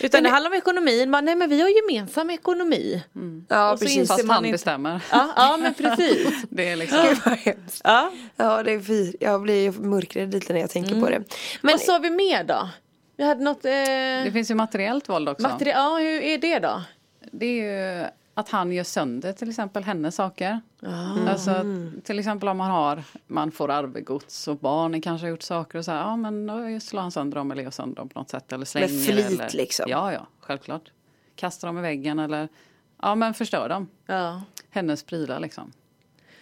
Utan 0.00 0.22
det 0.22 0.28
handlar 0.28 0.50
om 0.50 0.56
ekonomin, 0.56 1.10
man, 1.10 1.24
nej 1.24 1.34
men 1.36 1.50
vi 1.50 1.60
har 1.60 1.68
gemensam 1.68 2.30
ekonomi. 2.30 3.02
Ja 3.48 3.72
Och 3.72 3.78
så 3.78 3.84
precis. 3.84 4.08
Fast 4.08 4.24
man 4.24 4.34
han 4.34 4.44
inte- 4.44 4.54
bestämmer. 4.54 5.00
Ja, 5.12 5.28
ja 5.36 5.56
men 5.60 5.74
precis. 5.74 6.28
Det 6.50 6.68
är 6.68 6.76
liksom, 6.76 6.98
Gud 7.08 7.18
vad 7.24 7.38
hemskt. 7.38 7.80
Ja. 7.84 8.12
Ja 8.36 8.62
det 8.62 8.72
är 8.72 8.80
fy, 8.80 9.12
jag 9.20 9.42
blir 9.42 9.72
mörkrädd 9.72 10.32
lite 10.34 10.52
när 10.52 10.60
jag 10.60 10.70
tänker 10.70 11.00
på 11.00 11.10
det. 11.10 11.22
Men 11.60 11.72
Vad 11.72 11.80
sa 11.80 11.98
vi 11.98 12.10
mer 12.10 12.44
då? 12.44 12.68
Vi 13.16 13.24
hade 13.24 13.44
något 13.44 13.64
eh, 13.64 13.70
det 14.24 14.30
finns 14.32 14.50
ju 14.50 14.54
materiellt 14.54 15.08
våld 15.08 15.28
också. 15.28 15.42
material, 15.48 16.02
ja 16.02 16.08
hur 16.10 16.22
är 16.22 16.38
det 16.38 16.58
då? 16.58 16.82
Det 17.32 17.46
är 17.46 17.62
ju 18.02 18.06
att 18.38 18.48
han 18.48 18.72
gör 18.72 18.84
sönder 18.84 19.32
till 19.32 19.48
exempel 19.48 19.84
hennes 19.84 20.14
saker. 20.14 20.60
Alltså, 21.28 21.64
till 22.04 22.18
exempel 22.18 22.48
om 22.48 22.56
man 22.56 22.70
har, 22.70 23.02
man 23.26 23.50
får 23.50 23.70
arvegods 23.70 24.48
och 24.48 24.56
barnen 24.56 25.00
kanske 25.00 25.26
har 25.26 25.30
gjort 25.30 25.42
saker 25.42 25.78
och 25.78 25.84
så 25.84 25.90
här, 25.90 25.98
ja 25.98 26.16
men 26.16 26.46
då 26.46 26.80
slår 26.80 27.00
han 27.00 27.12
sönder 27.12 27.36
dem 27.36 27.50
eller 27.50 27.62
gör 27.62 27.70
sönder 27.70 27.96
dem 27.96 28.08
på 28.08 28.18
något 28.18 28.30
sätt 28.30 28.52
eller 28.52 28.64
slänger. 28.64 28.88
flit, 28.88 29.26
eller, 29.26 29.50
liksom. 29.52 29.86
Ja, 29.88 30.12
ja, 30.12 30.26
självklart. 30.40 30.90
Kastar 31.36 31.68
dem 31.68 31.78
i 31.78 31.82
väggen 31.82 32.18
eller, 32.18 32.48
ja 33.02 33.14
men 33.14 33.34
förstör 33.34 33.68
dem. 33.68 33.88
Ja. 34.06 34.42
Hennes 34.70 35.02
prylar 35.02 35.40
liksom. 35.40 35.72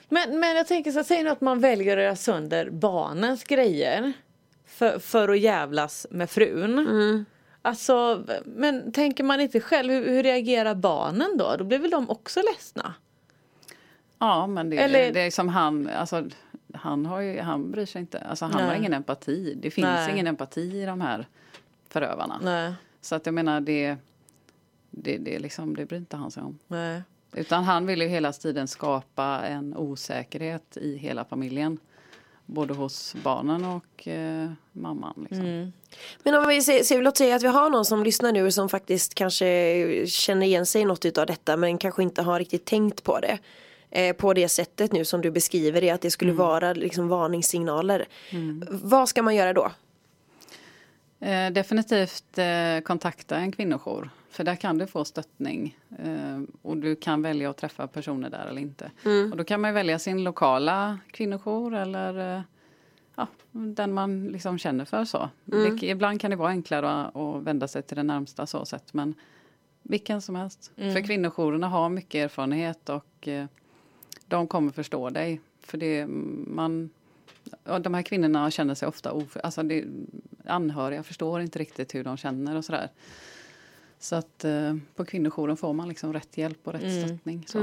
Men, 0.08 0.40
men 0.40 0.56
jag 0.56 0.66
tänker 0.66 0.90
så 0.90 0.98
här, 0.98 1.04
säg 1.04 1.22
nu 1.22 1.30
att 1.30 1.40
man 1.40 1.60
väljer 1.60 1.96
att 1.96 2.02
göra 2.02 2.16
sönder 2.16 2.70
barnens 2.70 3.44
grejer 3.44 4.12
för, 4.66 4.98
för 4.98 5.28
att 5.28 5.38
jävlas 5.38 6.06
med 6.10 6.30
frun. 6.30 7.26
Alltså, 7.66 8.24
men 8.44 8.92
tänker 8.92 9.24
man 9.24 9.40
inte 9.40 9.60
själv, 9.60 9.92
hur, 9.92 10.08
hur 10.08 10.22
reagerar 10.22 10.74
barnen 10.74 11.36
då? 11.38 11.56
Då 11.56 11.64
blir 11.64 11.78
väl 11.78 11.90
de 11.90 12.10
också 12.10 12.40
ledsna? 12.52 12.94
Ja, 14.18 14.46
men 14.46 14.70
det, 14.70 14.76
Eller- 14.76 15.12
det 15.12 15.20
är 15.20 15.30
som 15.30 15.48
han, 15.48 15.88
alltså, 15.88 16.24
han, 16.74 17.06
har 17.06 17.20
ju, 17.20 17.40
han 17.40 17.70
bryr 17.70 17.86
sig 17.86 18.00
inte. 18.00 18.18
Alltså, 18.20 18.44
han 18.44 18.54
har 18.54 18.66
Nej. 18.66 18.78
ingen 18.78 18.92
empati. 18.94 19.54
Det 19.62 19.70
finns 19.70 19.84
Nej. 19.86 20.12
ingen 20.12 20.26
empati 20.26 20.60
i 20.82 20.84
de 20.86 21.00
här 21.00 21.26
förövarna. 21.88 22.40
Nej, 22.42 22.72
Så 23.00 23.14
att 23.14 23.26
jag 23.26 23.34
menar, 23.34 23.60
det, 23.60 23.96
det, 24.90 25.18
det, 25.18 25.38
liksom, 25.38 25.76
det 25.76 25.86
bryr 25.86 25.98
inte 25.98 26.16
han 26.16 26.30
sig 26.30 26.42
om. 26.42 26.58
Utan 27.32 27.64
han 27.64 27.86
vill 27.86 28.02
ju 28.02 28.08
hela 28.08 28.32
tiden 28.32 28.68
skapa 28.68 29.40
en 29.46 29.76
osäkerhet 29.76 30.76
i 30.76 30.96
hela 30.96 31.24
familjen. 31.24 31.78
Både 32.46 32.74
hos 32.74 33.14
barnen 33.22 33.64
och 33.64 34.08
eh, 34.08 34.50
mamman. 34.72 35.26
Liksom. 35.30 35.72
Men 36.22 36.34
om 36.34 36.48
vi 36.48 36.62
ser, 36.62 36.82
ser, 36.82 37.02
låt 37.02 37.16
säga 37.16 37.36
att 37.36 37.42
vi 37.42 37.48
har 37.48 37.70
någon 37.70 37.84
som 37.84 38.04
lyssnar 38.04 38.32
nu 38.32 38.50
som 38.50 38.68
faktiskt 38.68 39.14
kanske 39.14 40.06
känner 40.06 40.46
igen 40.46 40.66
sig 40.66 40.82
i 40.82 40.84
något 40.84 41.04
utav 41.04 41.26
detta 41.26 41.56
men 41.56 41.78
kanske 41.78 42.02
inte 42.02 42.22
har 42.22 42.38
riktigt 42.38 42.64
tänkt 42.64 43.02
på 43.04 43.20
det. 43.20 43.38
Eh, 43.90 44.16
på 44.16 44.32
det 44.32 44.48
sättet 44.48 44.92
nu 44.92 45.04
som 45.04 45.20
du 45.20 45.30
beskriver 45.30 45.80
det, 45.80 45.90
att 45.90 46.00
det 46.00 46.10
skulle 46.10 46.32
vara 46.32 46.72
liksom 46.72 47.08
varningssignaler. 47.08 48.08
Vad 48.70 49.08
ska 49.08 49.22
man 49.22 49.34
göra 49.36 49.52
då? 49.52 49.70
Eh, 51.20 51.50
definitivt 51.50 52.38
eh, 52.38 52.80
kontakta 52.84 53.36
en 53.36 53.52
kvinnojour. 53.52 54.10
För 54.34 54.44
där 54.44 54.56
kan 54.56 54.78
du 54.78 54.86
få 54.86 55.04
stöttning. 55.04 55.78
Eh, 55.98 56.40
och 56.62 56.76
du 56.76 56.96
kan 56.96 57.22
välja 57.22 57.50
att 57.50 57.56
träffa 57.56 57.86
personer 57.86 58.30
där 58.30 58.46
eller 58.46 58.60
inte. 58.60 58.90
Och 59.30 59.36
då 59.36 59.44
kan 59.44 59.60
man 59.60 59.74
välja 59.74 59.98
sin 59.98 60.24
lokala 60.24 60.98
kvinnojour 61.10 61.74
eller 61.74 62.36
eh, 62.36 62.42
ja, 63.16 63.26
den 63.52 63.92
man 63.92 64.26
liksom 64.26 64.58
känner 64.58 64.84
för. 64.84 65.04
så. 65.04 65.30
Det, 65.44 65.82
ibland 65.82 66.20
kan 66.20 66.30
det 66.30 66.36
vara 66.36 66.48
enklare 66.48 66.90
att, 66.90 67.16
att 67.16 67.42
vända 67.42 67.68
sig 67.68 67.82
till 67.82 67.96
den 67.96 68.06
närmsta 68.06 68.46
så 68.46 68.64
sätt. 68.64 68.94
Men 68.94 69.14
vilken 69.82 70.20
som 70.20 70.34
helst. 70.34 70.72
För 70.76 71.06
kvinnojourerna 71.06 71.68
har 71.68 71.88
mycket 71.88 72.24
erfarenhet 72.24 72.88
och 72.88 73.28
eh, 73.28 73.46
de 74.26 74.46
kommer 74.46 74.72
förstå 74.72 75.10
dig. 75.10 75.40
För 75.60 75.78
det 75.78 76.06
man 76.46 76.90
de 77.80 77.94
här 77.94 78.02
kvinnorna 78.02 78.50
känner 78.50 78.74
sig 78.74 78.88
ofta 78.88 79.12
of, 79.12 79.36
alltså 79.42 79.62
det, 79.62 79.84
anhöriga 80.44 81.02
förstår 81.02 81.40
inte 81.40 81.58
riktigt 81.58 81.94
hur 81.94 82.04
de 82.04 82.16
känner 82.16 82.56
och 82.56 82.64
sådär. 82.64 82.90
Så 84.04 84.16
att 84.16 84.44
eh, 84.44 84.74
på 84.96 85.04
kvinnojouren 85.04 85.56
får 85.56 85.72
man 85.72 85.88
liksom 85.88 86.12
rätt 86.12 86.38
hjälp 86.38 86.58
och 86.64 86.72
rätt 86.72 87.04
stöttning. 87.04 87.44
Så. 87.46 87.58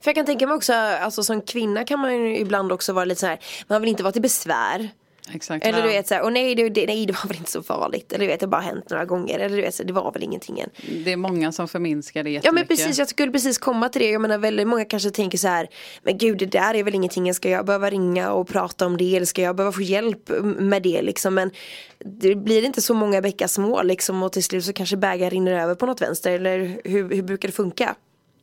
För 0.00 0.08
jag 0.08 0.14
kan 0.14 0.26
tänka 0.26 0.46
mig 0.46 0.56
också, 0.56 0.72
alltså 0.72 1.22
som 1.22 1.40
kvinna 1.40 1.84
kan 1.84 1.98
man 1.98 2.14
ju 2.14 2.36
ibland 2.38 2.72
också 2.72 2.92
vara 2.92 3.04
lite 3.04 3.20
så 3.20 3.26
här, 3.26 3.38
man 3.66 3.80
vill 3.80 3.90
inte 3.90 4.02
vara 4.02 4.12
till 4.12 4.22
besvär. 4.22 4.90
Exakt. 5.30 5.66
Eller 5.66 5.82
du 5.82 5.88
vet 5.88 6.08
så 6.08 6.14
här, 6.14 6.22
och 6.22 6.32
nej 6.32 6.54
det, 6.54 6.68
det, 6.68 6.86
nej 6.86 7.06
det 7.06 7.12
var 7.12 7.28
väl 7.28 7.36
inte 7.36 7.50
så 7.50 7.62
farligt. 7.62 8.12
Eller 8.12 8.24
du 8.24 8.30
vet 8.30 8.40
det 8.40 8.46
har 8.46 8.50
bara 8.50 8.60
hänt 8.60 8.90
några 8.90 9.04
gånger. 9.04 9.38
Eller 9.38 9.56
du 9.56 9.62
vet 9.62 9.74
så 9.74 9.82
det 9.82 9.92
var 9.92 10.12
väl 10.12 10.22
ingenting 10.22 10.60
än. 10.60 10.70
Det 11.04 11.12
är 11.12 11.16
många 11.16 11.52
som 11.52 11.68
förminskar 11.68 12.24
det 12.24 12.30
Ja 12.30 12.34
jättemycket. 12.34 12.54
men 12.54 12.76
precis, 12.76 12.98
jag 12.98 13.08
skulle 13.08 13.32
precis 13.32 13.58
komma 13.58 13.88
till 13.88 14.02
det. 14.02 14.10
Jag 14.10 14.22
menar 14.22 14.38
väldigt 14.38 14.68
många 14.68 14.84
kanske 14.84 15.10
tänker 15.10 15.38
så 15.38 15.48
här. 15.48 15.68
Men 16.02 16.18
gud 16.18 16.38
det 16.38 16.46
där 16.46 16.74
är 16.74 16.84
väl 16.84 16.94
ingenting. 16.94 17.34
Ska 17.34 17.50
jag 17.50 17.66
behöva 17.66 17.90
ringa 17.90 18.32
och 18.32 18.48
prata 18.48 18.86
om 18.86 18.96
det? 18.96 19.16
Eller 19.16 19.26
ska 19.26 19.42
jag 19.42 19.56
behöva 19.56 19.72
få 19.72 19.82
hjälp 19.82 20.30
med 20.42 20.82
det 20.82 21.02
liksom? 21.02 21.34
Men 21.34 21.50
det 21.98 22.34
blir 22.34 22.64
inte 22.64 22.82
så 22.82 22.94
många 22.94 23.20
bäckar 23.20 23.46
små 23.46 23.82
liksom. 23.82 24.22
Och 24.22 24.32
till 24.32 24.44
slut 24.44 24.64
så 24.64 24.72
kanske 24.72 24.96
bägaren 24.96 25.30
rinner 25.30 25.52
över 25.52 25.74
på 25.74 25.86
något 25.86 26.02
vänster. 26.02 26.32
Eller 26.32 26.80
hur, 26.84 27.14
hur 27.14 27.22
brukar 27.22 27.48
det 27.48 27.52
funka? 27.52 27.94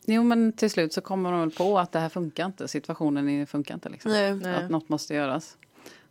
Jo 0.06 0.24
men 0.24 0.54
till 0.54 0.70
slut 0.70 0.94
så 0.94 1.02
kommer 1.02 1.32
de 1.32 1.40
väl 1.40 1.52
på 1.52 1.80
att 1.80 1.92
det 1.92 2.00
här 2.00 2.10
funkar 2.10 2.46
inte. 2.46 2.68
Situationen 2.68 3.48
funkar 3.48 3.74
inte. 3.74 3.90
Liksom. 3.90 4.12
Nej. 4.12 4.34
Nej. 4.34 4.56
Att 4.56 4.70
något 4.70 4.90
måste 4.90 5.14
göras. 5.14 5.58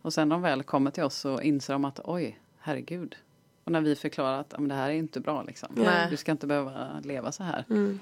Och 0.01 0.13
sen 0.13 0.29
när 0.29 0.35
de 0.35 0.41
väl 0.41 0.63
kommer 0.63 0.91
till 0.91 1.03
oss 1.03 1.15
så 1.15 1.41
inser 1.41 1.73
de 1.73 1.85
att 1.85 1.99
oj, 2.03 2.39
herregud. 2.59 3.15
Och 3.63 3.71
när 3.71 3.81
vi 3.81 3.95
förklarar 3.95 4.39
att 4.39 4.47
"Ja, 4.51 4.59
men 4.59 4.69
det 4.69 4.75
här 4.75 4.89
är 4.89 4.93
inte 4.93 5.19
bra 5.19 5.43
liksom. 5.43 5.69
Nej. 5.75 6.07
Du 6.09 6.17
ska 6.17 6.31
inte 6.31 6.47
behöva 6.47 6.99
leva 7.03 7.31
så 7.31 7.43
här. 7.43 7.65
Men, 7.67 7.99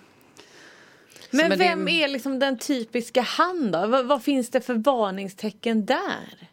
men 1.31 1.49
det- 1.49 1.55
vem 1.55 1.87
är 1.87 2.07
liksom 2.07 2.39
den 2.39 2.57
typiska 2.57 3.21
han 3.21 3.71
då? 3.71 3.87
Vad, 3.87 4.05
vad 4.05 4.23
finns 4.23 4.49
det 4.49 4.61
för 4.61 4.73
varningstecken 4.75 5.85
där? 5.85 6.49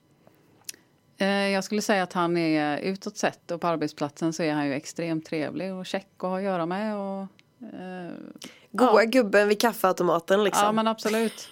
Eh, 1.19 1.27
Jag 1.29 1.65
skulle 1.65 1.83
säga 1.83 2.03
att 2.03 2.13
han 2.13 2.37
är 2.37 2.79
utåt 2.79 3.17
sett 3.17 3.51
och 3.51 3.61
på 3.61 3.67
arbetsplatsen 3.67 4.33
så 4.33 4.43
är 4.43 4.53
han 4.55 4.67
ju 4.67 4.75
extremt 4.75 5.27
trevlig 5.27 5.75
och 5.75 5.87
check 5.87 6.07
att 6.17 6.23
ha 6.23 6.37
att 6.39 6.43
göra 6.45 6.67
med. 6.67 6.97
Och, 6.97 7.21
eh, 7.81 8.13
Goa 8.71 9.05
gubben 9.05 9.49
vid 9.49 9.61
kaffeautomaten 9.61 10.45
liksom. 10.45 10.65
ja 10.65 10.73
men 10.73 10.89
absolut. 10.89 11.49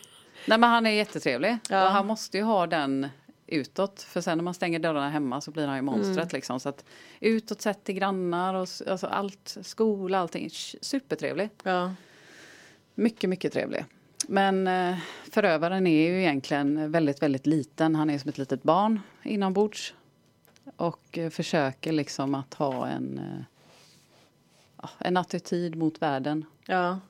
Nej 0.47 0.59
men 0.59 0.71
han 0.71 0.87
är 0.87 0.91
jättetrevlig. 0.91 1.59
Ja. 1.69 1.85
Och 1.85 1.91
han 1.93 2.07
måste 2.07 2.37
ju 2.39 2.43
ha 2.45 2.67
den 2.67 3.09
utåt. 3.47 4.03
För 4.03 4.21
sen 4.21 4.39
när 4.39 4.43
man 4.45 4.55
stänger 4.55 4.79
dörrarna 4.79 5.11
hemma 5.11 5.41
så 5.41 5.51
blir 5.51 5.67
han 5.67 5.77
ju 5.77 5.83
monstret 5.83 6.17
Mm. 6.17 6.29
liksom. 6.33 6.61
Så 6.61 6.69
att 6.69 6.85
utåt 7.21 7.61
sett 7.61 7.85
till 7.85 7.95
grannar 7.95 8.55
och 8.55 8.69
alltså 8.87 9.07
allt, 9.07 9.57
skola, 9.63 10.19
allting. 10.19 10.51
Supertrevlig. 10.81 11.51
Ja. 11.63 11.95
Mycket, 12.95 13.31
mycket 13.31 13.53
trevlig. 13.53 13.85
Men 14.29 14.67
eh, 14.67 14.97
förövaren 15.33 15.87
är 15.87 16.09
ju 16.09 16.21
egentligen 16.21 16.93
väldigt, 16.93 17.23
väldigt 17.23 17.47
liten. 17.47 17.95
Han 17.95 18.11
är 18.11 18.19
som 18.19 18.29
ett 18.29 18.39
litet 18.39 18.63
barn 18.63 19.01
inombords. 19.23 19.95
Och 20.77 21.19
eh, 21.19 21.31
försöker 21.31 21.93
liksom 21.93 22.35
att 22.35 22.55
ha 22.55 22.87
en, 22.89 23.19
eh, 24.79 24.89
en 24.99 25.17
attityd 25.17 25.77
mot 25.77 26.03
världen. 26.03 26.45
Ja. 26.67 27.01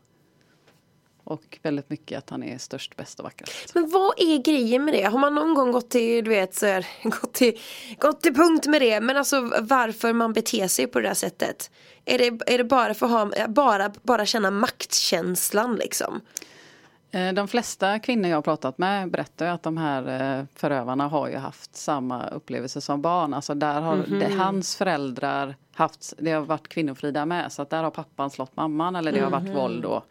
Och 1.25 1.59
väldigt 1.63 1.91
mycket 1.91 2.19
att 2.19 2.31
han 2.31 2.43
är 2.43 2.59
störst, 2.59 2.97
bäst 2.97 3.19
och 3.19 3.25
vackrast. 3.25 3.75
Men 3.75 3.91
vad 3.91 4.15
är 4.17 4.43
grejen 4.43 4.85
med 4.85 4.95
det? 4.95 5.03
Har 5.03 5.19
man 5.19 5.35
någon 5.35 5.55
gång 5.55 5.73
gått 5.73 5.91
till, 5.91 6.25
du 6.25 6.31
vet, 6.31 6.55
så 6.55 6.67
här, 6.67 6.87
gått, 7.03 7.33
till, 7.33 7.59
gått 7.99 8.21
till 8.21 8.35
punkt 8.35 8.67
med 8.67 8.81
det? 8.83 9.01
Men 9.01 9.17
alltså 9.17 9.41
varför 9.61 10.13
man 10.13 10.33
beter 10.33 10.69
sig 10.69 10.87
på 10.87 11.01
det 11.01 11.09
där 11.09 11.15
sättet? 11.15 11.71
Är 12.05 12.19
det, 12.19 12.53
är 12.53 12.59
det 12.59 12.65
bara 12.65 12.95
för 12.95 13.07
att 13.07 13.13
ha, 13.13 13.49
bara, 13.49 13.93
bara 14.03 14.27
känna 14.27 14.51
maktkänslan 14.51 15.77
liksom? 15.77 16.21
Eh, 17.11 17.33
De 17.33 17.49
flesta 17.49 17.99
kvinnor 17.99 18.29
jag 18.29 18.37
har 18.37 18.43
pratat 18.43 18.79
med 18.79 19.11
berättar 19.11 19.47
ju 19.47 19.53
att 19.53 19.63
de 19.63 19.77
här 19.77 20.39
eh, 20.39 20.45
förövarna 20.55 21.09
har 21.09 21.29
ju 21.29 21.37
haft 21.37 21.77
samma 21.77 22.29
upplevelse 22.29 22.81
som 22.81 23.03
barn. 23.03 23.35
Alltså 23.35 23.55
där 23.55 23.81
har 23.81 23.97
det, 23.97 24.35
hans 24.35 24.77
föräldrar 24.77 25.57
haft, 25.75 26.13
det 26.19 26.31
har 26.31 26.41
varit 26.41 26.69
kvinnofrida 26.69 27.27
med. 27.27 27.53
Så 27.53 27.63
att 27.63 27.71
där 27.71 27.83
har 27.83 27.91
pappan 27.91 28.31
slått 28.31 28.57
mamman 28.57 28.97
eller 28.97 29.13
det 29.13 29.21
har 29.21 29.31
varit 29.31 29.57
våld 29.57 29.83
då. 29.83 30.03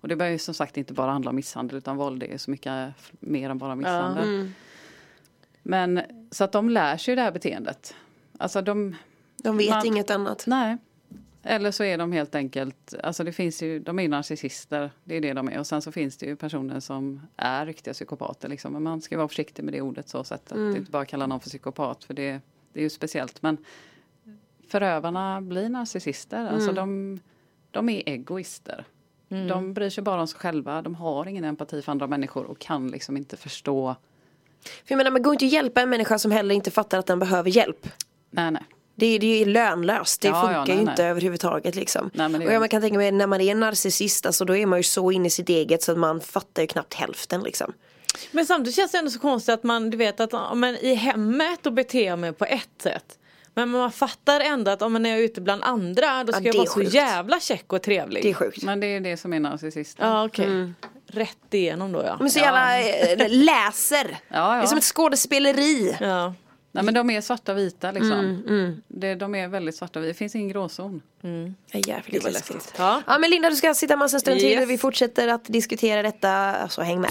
Och 0.00 0.08
det 0.08 0.16
behöver 0.16 0.32
ju 0.32 0.38
som 0.38 0.54
sagt 0.54 0.76
inte 0.76 0.92
bara 0.92 1.10
handla 1.10 1.30
om 1.30 1.36
misshandel 1.36 1.76
utan 1.78 1.96
våld 1.96 2.22
är 2.22 2.38
så 2.38 2.50
mycket 2.50 2.94
mer 3.20 3.50
än 3.50 3.58
bara 3.58 3.74
misshandel. 3.74 4.50
Men 5.62 6.00
så 6.30 6.44
att 6.44 6.52
de 6.52 6.68
lär 6.70 6.96
sig 6.96 7.16
det 7.16 7.22
här 7.22 7.32
beteendet. 7.32 7.94
Alltså 8.38 8.62
de, 8.62 8.96
De 9.36 9.56
vet 9.56 9.70
Man- 9.70 9.86
inget 9.86 10.10
annat. 10.10 10.44
Nej. 10.46 10.76
Eller 11.42 11.70
så 11.70 11.84
är 11.84 11.98
de 11.98 12.12
helt 12.12 12.34
enkelt, 12.34 12.94
alltså 13.02 13.24
det 13.24 13.32
finns 13.32 13.62
ju, 13.62 13.78
de 13.78 13.98
är 13.98 14.02
ju 14.02 14.08
narcissister, 14.08 14.90
det 15.04 15.16
är 15.16 15.20
det 15.20 15.32
de 15.32 15.48
är. 15.48 15.58
Och 15.58 15.66
sen 15.66 15.82
så 15.82 15.92
finns 15.92 16.16
det 16.16 16.26
ju 16.26 16.36
personer 16.36 16.80
som 16.80 17.20
är 17.36 17.66
riktiga 17.66 17.94
psykopater 17.94 18.48
liksom. 18.48 18.72
Men 18.72 18.82
man 18.82 19.00
ska 19.00 19.16
vara 19.16 19.28
försiktig 19.28 19.62
med 19.62 19.74
det 19.74 19.80
ordet 19.80 20.08
så 20.08 20.24
sätt 20.24 20.52
att 20.52 20.58
inte 20.58 20.90
bara 20.90 21.04
kalla 21.04 21.26
någon 21.26 21.40
för 21.40 21.48
psykopat 21.48 22.04
för 22.04 22.14
det, 22.14 22.40
det 22.72 22.80
är 22.80 22.82
ju 22.82 22.90
speciellt. 22.90 23.42
Men 23.42 23.56
förövarna 24.68 25.40
blir 25.40 25.68
narcissister, 25.68 26.46
alltså 26.46 26.72
de, 26.72 27.20
de 27.70 27.88
är 27.88 28.02
egoister. 28.06 28.84
De 29.48 29.72
bryr 29.74 29.90
sig 29.90 30.04
bara 30.04 30.20
om 30.20 30.26
sig 30.26 30.38
själva, 30.40 30.82
de 30.82 30.94
har 30.94 31.26
ingen 31.28 31.44
empati 31.44 31.82
för 31.82 31.92
andra 31.92 32.06
människor 32.06 32.44
och 32.44 32.58
kan 32.58 32.88
liksom 32.88 33.16
inte 33.16 33.36
förstå. 33.36 33.96
För 34.64 34.72
jag 34.92 34.96
menar 34.96 35.10
man 35.10 35.22
går 35.22 35.32
inte 35.32 35.44
att 35.44 35.52
hjälpa 35.52 35.80
en 35.80 35.90
människa 35.90 36.18
som 36.18 36.30
heller 36.30 36.54
inte 36.54 36.70
fattar 36.70 36.98
att 36.98 37.06
den 37.06 37.18
behöver 37.18 37.50
hjälp. 37.50 37.88
Nej, 38.30 38.50
nej. 38.50 38.62
Det, 38.94 39.06
är- 39.06 39.18
det 39.18 39.26
är 39.26 39.38
ju 39.38 39.44
lönlöst, 39.44 40.20
det 40.20 40.28
Ja, 40.28 40.40
funkar 40.40 40.52
ja, 40.58 40.64
nej, 40.64 40.76
ju 40.76 40.82
nej. 40.84 40.92
inte 40.92 41.04
överhuvudtaget 41.04 41.74
liksom. 41.74 42.10
Nej, 42.14 42.34
och 42.46 42.52
jag, 42.52 42.60
man 42.60 42.68
kan 42.68 42.80
tänka 42.82 42.96
mig 42.98 43.12
när 43.12 43.26
man 43.26 43.40
är 43.40 43.54
narcissist, 43.54 44.26
alltså, 44.26 44.44
då 44.44 44.56
är 44.56 44.66
man 44.66 44.78
ju 44.78 44.82
så 44.82 45.10
inne 45.10 45.26
i 45.26 45.30
sitt 45.30 45.48
eget 45.48 45.82
så 45.82 45.92
att 45.92 45.98
man 45.98 46.20
fattar 46.20 46.62
ju 46.62 46.66
knappt 46.68 46.94
hälften 46.94 47.40
liksom. 47.42 47.72
Men 48.32 48.46
samtidigt 48.46 48.76
känns 48.76 48.92
det 48.92 48.98
ändå 48.98 49.10
så 49.10 49.18
konstigt 49.18 49.52
att 49.54 49.62
man, 49.62 49.90
du 49.90 49.96
vet 49.96 50.20
att 50.20 50.58
men 50.58 50.76
i 50.76 50.94
hemmet 50.94 51.58
då 51.62 51.70
beter 51.70 52.06
jag 52.06 52.18
mig 52.18 52.32
på 52.32 52.44
ett 52.44 52.68
sätt. 52.82 53.18
Men 53.54 53.68
man 53.68 53.92
fattar 53.92 54.40
ändå 54.40 54.70
att 54.70 54.82
om 54.82 54.92
man 54.92 55.06
är 55.06 55.18
ute 55.18 55.40
bland 55.40 55.62
andra 55.64 56.24
då 56.24 56.32
ska 56.32 56.40
Ja, 56.40 56.46
jag 56.46 56.54
det 56.54 56.58
vara 56.58 56.66
så 56.66 56.72
sjukt. 56.74 56.94
jävla 56.94 57.40
check 57.40 57.72
och 57.72 57.82
trevlig. 57.82 58.22
Det 58.22 58.30
är 58.30 58.34
sjukt. 58.34 58.62
Men 58.62 58.80
det 58.80 58.86
är 58.86 59.00
det 59.00 59.16
som 59.16 59.32
är 59.32 59.40
narcissister. 59.40 60.04
Ja 60.06 60.24
okej. 60.24 60.72
Rätt 61.12 61.54
igenom 61.54 61.92
då 61.92 62.02
ja. 62.06 62.16
Men 62.20 62.30
så 62.30 62.38
jävla 62.38 62.80
eh, 62.80 63.28
läser. 63.28 64.06
Ja, 64.28 64.48
Det 64.50 64.56
är 64.56 64.56
ja. 64.56 64.66
som 64.66 64.78
ett 64.78 64.84
skådespeleri. 64.84 65.96
ja. 66.00 66.34
Nej 66.72 66.84
men 66.84 66.94
de 66.94 67.10
är 67.10 67.20
svarta 67.20 67.54
vita 67.54 67.90
liksom. 67.92 68.12
Mm, 68.48 68.82
Det, 68.88 69.14
de 69.14 69.34
är 69.34 69.48
väldigt 69.48 69.76
svarta 69.76 70.00
vita. 70.00 70.08
Det 70.08 70.14
finns 70.14 70.34
ingen 70.34 70.48
gråzon. 70.48 71.02
Ja, 71.72 71.78
jävligt 71.86 72.24
var 72.24 72.30
läskigt. 72.30 72.54
läskigt. 72.56 72.74
Ja. 72.78 73.02
Ja 73.06 73.18
men 73.18 73.30
Linda 73.30 73.50
du 73.50 73.56
ska 73.56 73.74
sitta 73.74 73.96
massa 73.96 74.20
stund 74.20 74.40
till. 74.40 74.48
Yes. 74.48 74.68
Vi 74.68 74.78
fortsätter 74.78 75.28
att 75.28 75.44
diskutera 75.44 76.02
detta, 76.02 76.54
så 76.68 76.82
häng 76.82 77.00
med. 77.00 77.10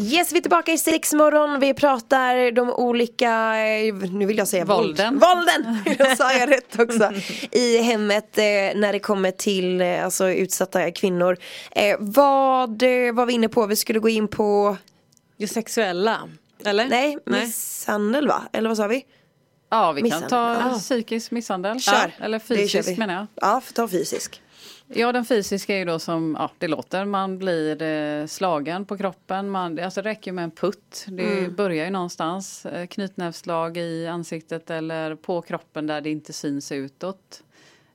Yes, 0.00 0.32
vi 0.32 0.36
är 0.36 0.40
tillbaka 0.40 0.72
i 0.72 0.78
sexmorgon. 0.78 1.60
Vi 1.60 1.74
pratar 1.74 2.50
de 2.52 2.70
olika, 2.70 3.56
eh, 3.66 3.94
nu 3.94 4.26
vill 4.26 4.38
jag 4.38 4.48
säga 4.48 4.64
Vålden. 4.64 5.18
Våld. 5.18 5.48
Vålden! 5.64 5.78
Då 5.98 6.04
sa 6.16 6.32
jag 6.32 6.50
rätt 6.50 6.78
också. 6.78 7.12
I 7.52 7.78
hemmet 7.78 8.38
eh, 8.38 8.44
när 8.80 8.92
det 8.92 8.98
kommer 8.98 9.30
till 9.30 9.80
eh, 9.80 10.04
alltså, 10.04 10.28
utsatta 10.30 10.90
kvinnor. 10.90 11.36
Vad 11.98 12.82
var 13.14 13.26
vi 13.26 13.32
inne 13.32 13.48
på? 13.48 13.66
Vi 13.66 13.76
skulle 13.76 13.98
gå 13.98 14.08
in 14.08 14.28
på, 14.28 14.76
Det 15.38 15.48
sexuella. 15.48 16.28
Eller? 16.64 16.88
nej, 16.88 17.18
misshandel 17.26 18.28
va? 18.28 18.42
Eller 18.52 18.68
vad 18.68 18.76
sa 18.76 18.86
vi? 18.86 19.04
Ja 19.70 19.92
vi 19.92 20.00
kan 20.00 20.04
Misshandel. 20.04 20.30
ta 20.62 20.68
Ja. 20.72 20.78
psykisk 20.78 21.30
misshandel. 21.30 21.80
Kör. 21.80 21.94
Ja, 22.18 22.24
eller 22.24 22.38
fysisk 22.38 22.98
menar 22.98 23.14
jag. 23.14 23.26
Ja, 23.34 23.62
ta 23.74 23.88
fysisk. 23.88 24.42
Ja 24.88 25.12
den 25.12 25.24
fysiska 25.24 25.74
är 25.74 25.78
ju 25.78 25.84
då 25.84 25.98
som 25.98 26.36
ja, 26.38 26.50
det 26.58 26.68
låter. 26.68 27.04
Man 27.04 27.38
blir 27.38 27.82
eh, 27.82 28.26
slagen 28.26 28.84
på 28.84 28.96
kroppen. 28.98 29.50
Man, 29.50 29.78
alltså 29.78 30.02
det 30.02 30.08
räcker 30.08 30.32
med 30.32 30.44
en 30.44 30.50
putt. 30.50 31.04
Det 31.08 31.38
Mm. 31.38 31.54
börjar 31.54 31.84
ju 31.84 31.90
någonstans. 31.90 32.66
Eh, 32.66 32.86
knytnävsslag 32.86 33.76
i 33.76 34.06
ansiktet 34.06 34.70
eller 34.70 35.14
på 35.14 35.42
kroppen 35.42 35.86
där 35.86 36.00
det 36.00 36.10
inte 36.10 36.32
syns 36.32 36.72
utåt. 36.72 37.42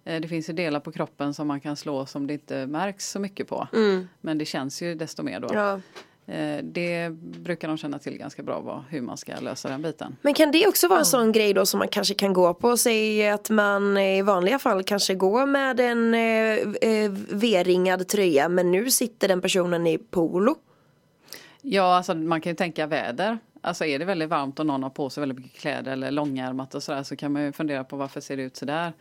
Eh, 0.05 0.21
Det 0.21 0.27
finns 0.27 0.49
ju 0.49 0.53
delar 0.53 0.79
på 0.79 0.91
kroppen 0.91 1.33
som 1.33 1.47
man 1.47 1.59
kan 1.59 1.75
slå 1.75 2.05
som 2.05 2.27
det 2.27 2.33
inte 2.33 2.67
märks 2.67 3.09
så 3.09 3.19
mycket 3.19 3.47
på. 3.47 3.67
Men 4.21 4.37
det 4.37 4.45
känns 4.45 4.81
ju 4.81 4.95
desto 4.95 5.23
mer 5.23 5.39
då. 5.39 5.47
Mm. 5.49 5.59
Ja. 5.63 5.79
Eh, 6.25 6.57
Det 6.63 7.09
brukar 7.19 7.67
de 7.67 7.77
känna 7.77 7.99
till 7.99 8.17
ganska 8.17 8.43
bra 8.43 8.59
vad, 8.59 8.83
hur 8.89 9.01
man 9.01 9.17
ska 9.17 9.39
lösa 9.39 9.69
den 9.69 9.81
biten. 9.81 10.15
Men 10.21 10.33
kan 10.33 10.51
det 10.51 10.67
också 10.67 10.87
vara 10.87 10.99
en 10.99 11.05
sån 11.05 11.31
grej 11.31 11.53
då 11.53 11.65
som 11.65 11.77
man 11.77 11.87
kanske 11.87 12.13
kan 12.13 12.33
gå 12.33 12.53
på? 12.53 12.77
Säg 12.77 13.29
att 13.29 13.49
man 13.49 13.97
i 13.97 14.21
vanliga 14.21 14.59
fall 14.59 14.83
kanske 14.83 15.15
går 15.15 15.45
med 15.45 15.79
en 15.79 16.13
eh, 16.13 16.89
eh, 16.89 17.11
V-ringad 17.31 18.07
tröja 18.07 18.49
men 18.49 18.71
nu 18.71 18.91
sitter 18.91 19.27
den 19.27 19.41
personen 19.41 19.87
i 19.87 19.97
polo. 19.97 20.55
Ja, 21.61 21.95
alltså 21.97 22.15
man 22.15 22.41
kan 22.41 22.51
ju 22.51 22.55
tänka 22.55 22.87
väder. 22.87 23.37
Alltså 23.61 23.85
är 23.85 23.99
det 23.99 24.05
väldigt 24.05 24.29
varmt 24.29 24.59
och 24.59 24.65
någon 24.65 24.83
har 24.83 24.89
på 24.89 25.09
sig 25.09 25.21
väldigt 25.21 25.37
mycket 25.37 25.59
kläder 25.61 25.91
eller 25.91 26.11
långärmat 26.11 26.75
och 26.75 26.83
sådär 26.83 27.03
så 27.03 27.15
kan 27.15 27.31
man 27.33 27.43
ju 27.43 27.51
fundera 27.51 27.83
på 27.83 27.97
varför 27.97 28.21
ser 28.21 28.37
det 28.37 28.43
ut 28.43 28.57
sådär. 28.57 28.93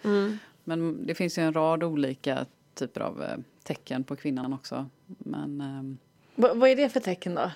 Men 0.65 1.07
det 1.07 1.15
finns 1.15 1.39
ju 1.39 1.43
en 1.43 1.53
rad 1.53 1.83
olika 1.83 2.47
typer 2.75 3.01
av 3.01 3.25
tecken 3.65 4.05
på 4.05 4.17
kvinnan 4.17 4.53
också. 4.53 4.87
Men, 5.19 5.99
Va- 6.35 6.55
vad 6.55 6.71
är 6.71 6.77
det 6.77 6.89
för 6.89 7.01
tecken 7.01 7.35
då? 7.35 7.51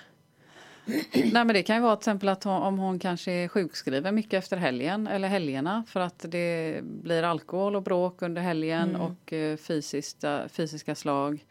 nej, 1.13 1.31
men 1.33 1.47
det 1.47 1.63
kan 1.63 1.75
ju 1.75 1.81
vara 1.81 1.95
till 1.95 2.01
exempel 2.01 2.29
att 2.29 2.43
hon, 2.43 2.53
om 2.61 2.79
hon 2.79 2.99
kanske 2.99 3.31
är 3.31 3.47
sjukskriven 3.47 4.15
mycket 4.15 4.33
efter 4.33 4.57
helgen 4.57 5.07
eller 5.07 5.27
helgerna 5.27 5.83
för 5.87 5.99
att 5.99 6.25
det 6.29 6.79
blir 6.83 7.23
alkohol 7.23 7.75
och 7.75 7.83
bråk 7.83 8.21
under 8.21 8.41
helgen 8.41 8.95
och 8.95 9.33
eh, 9.33 9.57
fysiska, 9.57 10.49
fysiska 10.49 10.95
slag. 10.95 11.45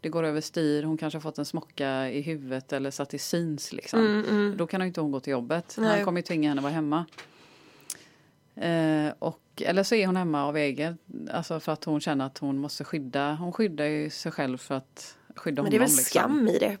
Det 0.00 0.08
går 0.08 0.22
över 0.22 0.40
styr, 0.40 0.82
hon 0.82 0.96
kanske 0.98 1.16
har 1.16 1.20
fått 1.20 1.38
en 1.38 1.44
smocka 1.44 2.10
i 2.10 2.20
huvudet 2.20 2.72
eller 2.72 2.90
satt 2.90 3.14
i 3.14 3.18
syns. 3.18 3.72
Liksom. 3.72 4.54
Då 4.58 4.66
kan 4.66 4.80
hon 4.80 4.88
inte 4.88 5.00
hon 5.00 5.10
gå 5.12 5.20
till 5.20 5.30
jobbet. 5.30 5.76
Nej. 5.78 5.90
Han 5.96 6.04
kommer 6.04 6.18
ju 6.18 6.22
tvinga 6.22 6.48
henne 6.48 6.58
att 6.58 6.62
vara 6.62 6.72
hemma. 6.72 7.04
Eh, 8.56 9.12
och, 9.18 9.40
eller 9.66 9.82
så 9.82 9.94
är 9.94 10.06
hon 10.06 10.16
hemma 10.16 10.44
av 10.44 10.56
egen, 10.56 10.98
alltså 11.32 11.60
för 11.60 11.72
att 11.72 11.84
hon 11.84 12.00
känner 12.00 12.26
att 12.26 12.38
hon 12.38 12.58
måste 12.58 12.84
skydda. 12.84 13.34
Hon 13.34 13.52
skyddar 13.52 13.84
ju 13.84 14.10
sig 14.10 14.32
själv 14.32 14.58
för 14.58 14.74
att 14.74 15.16
skydda 15.36 15.62
Men 15.62 15.70
det 15.70 15.76
är 15.76 15.78
honom. 15.80 15.88
väl 15.90 15.96
liksom. 15.96 16.20
skam 16.20 16.48
i 16.48 16.58
det? 16.58 16.76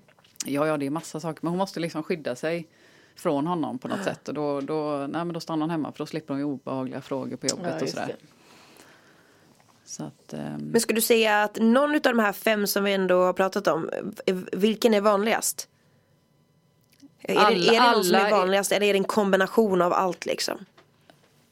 Ja, 0.46 0.66
ja, 0.66 0.76
det 0.76 0.86
är 0.86 0.90
massa 0.90 1.20
saker. 1.20 1.38
Men 1.42 1.50
hon 1.50 1.58
måste 1.58 1.80
liksom 1.80 2.02
skydda 2.02 2.36
sig 2.36 2.68
från 3.16 3.46
honom 3.46 3.78
på 3.78 3.88
något 3.88 4.04
sätt. 4.04 4.28
Och 4.28 4.34
då, 4.34 4.60
då, 4.60 4.96
nej, 4.98 5.24
men 5.24 5.32
då 5.32 5.40
stannar 5.40 5.60
hon 5.62 5.70
hemma 5.70 5.92
för 5.92 5.98
då 5.98 6.06
slipper 6.06 6.34
hon 6.34 6.38
ju 6.38 6.44
obehagliga 6.44 7.00
frågor 7.00 7.36
på 7.36 7.46
jobbet 7.46 7.74
och 7.74 7.80
just 7.80 7.94
sådär. 7.94 8.16
Så 9.84 10.04
att, 10.04 10.32
ehm, 10.32 10.60
Men 10.72 10.80
skulle 10.80 10.96
du 10.96 11.00
säga 11.02 11.42
att 11.42 11.58
någon 11.60 11.94
av 11.94 12.00
de 12.00 12.18
här 12.18 12.32
fem 12.32 12.66
som 12.66 12.84
vi 12.84 12.92
ändå 12.92 13.24
har 13.24 13.32
pratat 13.32 13.66
om, 13.66 13.90
eh, 14.26 14.36
vilken 14.52 14.94
är 14.94 15.00
vanligast? 15.00 15.68
är, 17.22 17.34
det, 17.34 17.40
är 17.68 17.72
det 17.80 17.92
någon 17.92 18.04
som 18.04 18.14
är 18.14 18.26
är- 18.26 18.30
vanligast 18.30 18.72
eller 18.72 18.86
är 18.86 18.92
det 18.92 18.98
en 18.98 19.04
kombination 19.04 19.82
av 19.82 19.92
allt 19.92 20.26
liksom? 20.26 20.64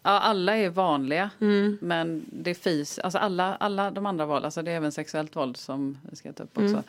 Ja, 0.09 0.19
alla 0.19 0.57
är 0.57 0.71
vanliga. 0.71 1.31
Mm. 1.41 1.79
Men 1.81 2.25
det 2.33 2.55
finns, 2.55 2.99
alltså 2.99 3.19
alla, 3.19 3.57
alla 3.57 3.91
de 3.91 4.07
andra 4.07 4.27
våld, 4.27 4.45
alltså 4.45 4.63
det 4.63 4.71
är 4.71 4.77
även 4.77 4.93
sexuellt 4.93 5.37
våld 5.37 5.57
som 5.57 5.99
vi 6.11 6.17
ska 6.17 6.33
ta 6.33 6.43
upp 6.43 6.59
också. 6.59 6.75
Mm. 6.75 6.85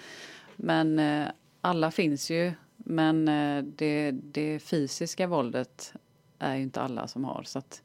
Men 0.56 1.00
eh, 1.00 1.32
alla 1.62 1.92
finns 1.92 2.30
ju. 2.30 2.52
Men 2.78 3.28
eh, 3.28 3.64
det, 3.64 4.12
det 4.12 4.60
fysiska 4.60 5.28
våldet 5.28 5.94
är 6.40 6.56
ju 6.56 6.62
inte 6.62 6.82
alla 6.82 7.08
som 7.08 7.24
har. 7.24 7.44
Så 7.44 7.60
att, 7.60 7.82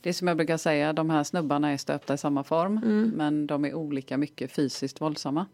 det 0.00 0.08
är 0.08 0.12
som 0.12 0.28
jag 0.28 0.36
brukar 0.36 0.56
säga, 0.56 0.92
de 0.92 1.10
här 1.10 1.24
snubbarna 1.24 1.70
är 1.70 1.76
stöpta 1.76 2.14
i 2.14 2.18
samma 2.18 2.44
form. 2.44 2.76
Mm. 2.76 3.12
Men 3.16 3.46
de 3.46 3.64
är 3.64 3.74
olika 3.74 4.16
mycket 4.16 4.52
fysiskt 4.52 5.00
våldsamma. 5.00 5.46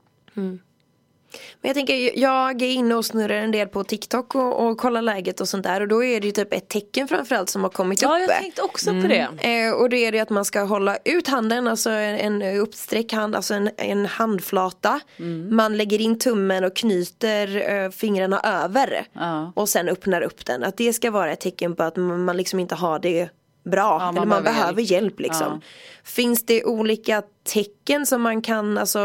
Men 1.61 1.69
jag 1.69 1.75
tänker, 1.75 2.19
jag 2.19 2.63
är 2.63 2.71
inne 2.71 2.95
och 2.95 3.05
snurrar 3.05 3.35
en 3.35 3.51
del 3.51 3.69
på 3.69 3.85
TikTok 3.85 4.35
och, 4.35 4.67
och 4.67 4.79
kollar 4.79 5.03
läget 5.03 5.41
och 5.41 5.49
sånt 5.49 5.65
där 5.65 5.81
och 5.81 5.89
då 5.89 6.05
är 6.05 6.21
det 6.21 6.27
ju 6.27 6.33
typ 6.33 6.53
ett 6.53 6.69
tecken 6.69 7.09
framförallt 7.09 7.51
som 7.51 7.63
har 7.63 7.71
kommit 7.71 8.03
Ja, 8.03 8.09
uppe. 8.23 8.33
jag 8.33 8.43
tänkte 8.43 8.63
också 8.63 8.91
på 8.91 9.09
det. 9.09 9.29
Eh, 9.39 9.73
och 9.73 9.91
då 9.91 9.97
är 9.97 10.13
det 10.13 10.21
att 10.21 10.31
man 10.31 10.45
ska 10.45 10.61
hålla 10.61 10.99
ut 11.05 11.29
handen, 11.29 11.69
alltså 11.69 11.91
en, 11.91 12.43
en 12.43 12.59
uppsträckt 12.59 13.13
hand, 13.13 13.37
alltså 13.37 13.55
en, 13.55 13.71
en 13.77 14.07
handflata. 14.07 15.01
Mm. 15.19 15.57
Man 15.57 15.77
lägger 15.77 16.01
in 16.01 16.19
tummen 16.19 16.65
och 16.65 16.77
knyter 16.77 17.71
eh, 17.85 17.91
fingrarna 17.91 18.41
över. 18.41 19.07
Ja. 19.13 19.53
Och 19.57 19.69
sen 19.69 19.89
öppnar 19.89 20.23
upp 20.23 20.47
den. 20.47 20.65
Att 20.65 20.77
det 20.77 20.93
ska 20.93 21.11
vara 21.11 21.33
ett 21.33 21.41
tecken 21.41 21.77
på 21.77 21.83
att 21.83 21.97
man, 21.97 22.25
man 22.25 22.37
liksom 22.37 22.61
inte 22.61 22.75
har 22.75 22.99
det 22.99 23.29
bra. 23.69 23.99
man 23.99 24.17
eller 24.17 24.27
man 24.27 24.43
behöver 24.43 24.61
behöver 24.61 24.83
hjälp. 24.83 25.03
hjälp, 25.03 25.21
liksom. 25.21 25.61
Finns 26.05 26.47
det 26.47 26.65
olika 26.65 27.23
tecken 27.45 28.07
som 28.07 28.23
man 28.23 28.43
kan, 28.43 28.79
alltså 28.79 29.01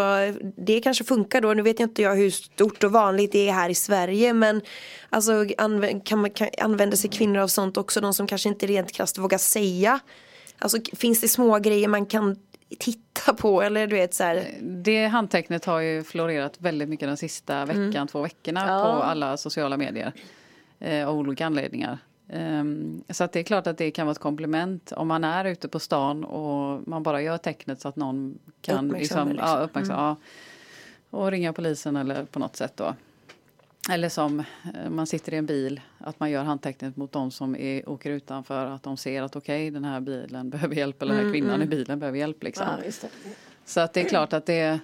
det 0.57 0.81
kanske 0.81 1.03
funkar 1.03 1.41
då. 1.41 1.53
Nu 1.53 1.61
vet 1.61 1.79
jag 1.79 1.89
inte 1.89 2.01
jag 2.01 2.15
hur 2.15 2.29
stort 2.31 2.83
och 2.83 2.91
vanligt 2.91 3.31
det 3.31 3.49
är 3.49 3.53
här 3.53 3.69
i 3.69 3.75
Sverige 3.75 4.33
men 4.33 4.61
alltså 5.09 5.45
kan 6.05 6.19
man, 6.19 6.29
kan, 6.29 6.49
använder 6.61 6.97
sig 6.97 7.09
kvinnor 7.09 7.39
av 7.39 7.47
sånt 7.47 7.77
också? 7.77 8.01
De 8.01 8.13
som 8.13 8.27
kanske 8.27 8.49
inte 8.49 8.67
rent 8.67 8.91
krasst 8.91 9.17
vågar 9.17 9.37
säga. 9.37 9.99
Alltså 10.57 10.77
finns 10.93 11.21
det 11.21 11.27
små 11.27 11.59
grejer 11.59 11.87
man 11.87 12.05
kan 12.05 12.35
titta 12.79 13.33
på 13.33 13.61
eller 13.61 13.87
du 13.87 13.95
vet 13.95 14.13
så 14.13 14.23
här. 14.23 14.45
Det 14.61 15.07
handtecknet 15.07 15.65
har 15.65 15.79
ju 15.79 16.03
florerat 16.03 16.53
väldigt 16.57 16.89
mycket 16.89 17.07
den 17.07 17.17
sista 17.17 17.65
veckan, 17.65 18.07
två 18.07 18.21
veckorna 18.21 18.65
Ja. 18.67 18.83
på 18.83 19.03
alla 19.03 19.37
sociala 19.37 19.77
medier. 19.77 20.13
Eh, 20.79 21.07
av 21.09 21.17
olika 21.17 21.45
anledningar. 21.45 21.97
Ehm, 22.29 23.03
så 23.09 23.23
att 23.23 23.31
det 23.31 23.39
är 23.39 23.43
klart 23.43 23.67
att 23.67 23.77
det 23.77 23.91
kan 23.91 24.05
vara 24.05 24.11
ett 24.11 24.19
komplement 24.19 24.91
om 24.91 25.07
man 25.07 25.23
är 25.23 25.45
ute 25.45 25.67
på 25.67 25.79
stan 25.79 26.23
och 26.23 26.87
man 26.87 27.03
bara 27.03 27.21
gör 27.21 27.37
tecknet 27.37 27.81
så 27.81 27.87
att 27.87 27.95
någon 27.95 28.39
kan 28.61 28.87
liksom, 28.87 29.29
liksom. 29.29 29.47
Ja, 29.47 29.57
uppmärksamma, 29.57 30.01
ja, 31.09 31.17
och 31.17 31.31
ringa 31.31 31.53
polisen 31.53 31.95
eller 31.95 32.25
på 32.25 32.39
något 32.39 32.55
sätt 32.55 32.77
då. 32.77 32.95
Eller 33.91 34.09
som 34.09 34.39
eh, 34.39 34.89
man 34.89 35.07
sitter 35.07 35.33
i 35.33 35.37
en 35.37 35.45
bil, 35.45 35.81
att 35.97 36.19
man 36.19 36.31
gör 36.31 36.43
handtecknet 36.43 36.97
mot 36.97 37.11
de 37.11 37.31
som 37.31 37.55
är, 37.55 37.89
åker 37.89 38.11
utanför, 38.11 38.65
att 38.65 38.83
de 38.83 38.97
ser 38.97 39.21
att 39.21 39.35
okej 39.35 39.71
den 39.71 39.85
här 39.85 39.99
bilen 39.99 40.49
behöver 40.49 40.75
hjälp 40.75 41.01
eller 41.01 41.15
den 41.15 41.25
här 41.25 41.33
kvinnan 41.33 41.61
i 41.61 41.65
bilen 41.65 41.99
behöver 41.99 42.17
hjälp. 42.17 42.43
Liksom. 42.43 42.67
Ja. 42.83 43.07
Så 43.65 43.79
att 43.79 43.93
det 43.93 44.01
är 44.01 44.09
klart 44.09 44.33
att 44.33 44.45
det, 44.45 44.79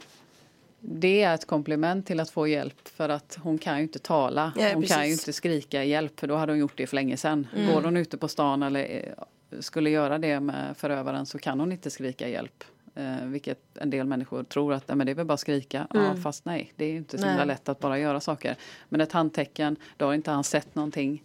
det 0.79 1.23
är 1.23 1.35
ett 1.35 1.45
komplement 1.45 2.07
till 2.07 2.19
att 2.19 2.29
få 2.29 2.47
hjälp 2.47 2.87
för 2.87 3.09
att 3.09 3.37
hon 3.41 3.57
kan 3.57 3.77
ju 3.77 3.83
inte 3.83 3.99
tala. 3.99 4.53
Ja, 4.57 4.63
hon 4.63 4.71
kan 4.71 4.81
ju 4.81 4.85
precis. 4.85 5.21
inte 5.21 5.33
skrika 5.33 5.83
hjälp 5.83 6.19
för 6.19 6.27
då 6.27 6.35
hade 6.35 6.51
hon 6.51 6.59
gjort 6.59 6.77
det 6.77 6.87
för 6.87 6.95
länge 6.95 7.17
sedan. 7.17 7.47
Går 7.73 7.81
hon 7.81 7.97
ute 7.97 8.17
på 8.17 8.27
stan 8.27 8.63
eller 8.63 9.05
eh, 9.51 9.59
skulle 9.59 9.89
göra 9.89 10.17
det 10.17 10.39
med 10.39 10.77
förövaren 10.77 11.25
så 11.25 11.39
kan 11.39 11.59
hon 11.59 11.71
inte 11.71 11.89
skrika 11.89 12.27
hjälp. 12.27 12.63
Eh, 12.95 13.25
vilket 13.25 13.77
en 13.77 13.89
del 13.89 14.07
människor 14.07 14.43
tror 14.43 14.73
att 14.73 14.87
men 14.87 15.05
det 15.05 15.11
är 15.11 15.15
väl 15.15 15.25
bara 15.25 15.37
skrika. 15.37 15.87
Ja, 15.93 16.15
fast 16.15 16.45
nej, 16.45 16.73
det 16.75 16.85
är 16.85 16.89
ju 16.89 16.97
inte 16.97 17.17
så 17.17 17.27
himla 17.27 17.45
lätt 17.45 17.69
att 17.69 17.79
bara 17.79 17.99
göra 17.99 18.19
saker. 18.19 18.55
Men 18.89 19.01
ett 19.01 19.11
handtecken, 19.11 19.75
då 19.97 20.05
har 20.05 20.13
inte 20.13 20.31
han 20.31 20.43
sett 20.43 20.75
någonting. 20.75 21.23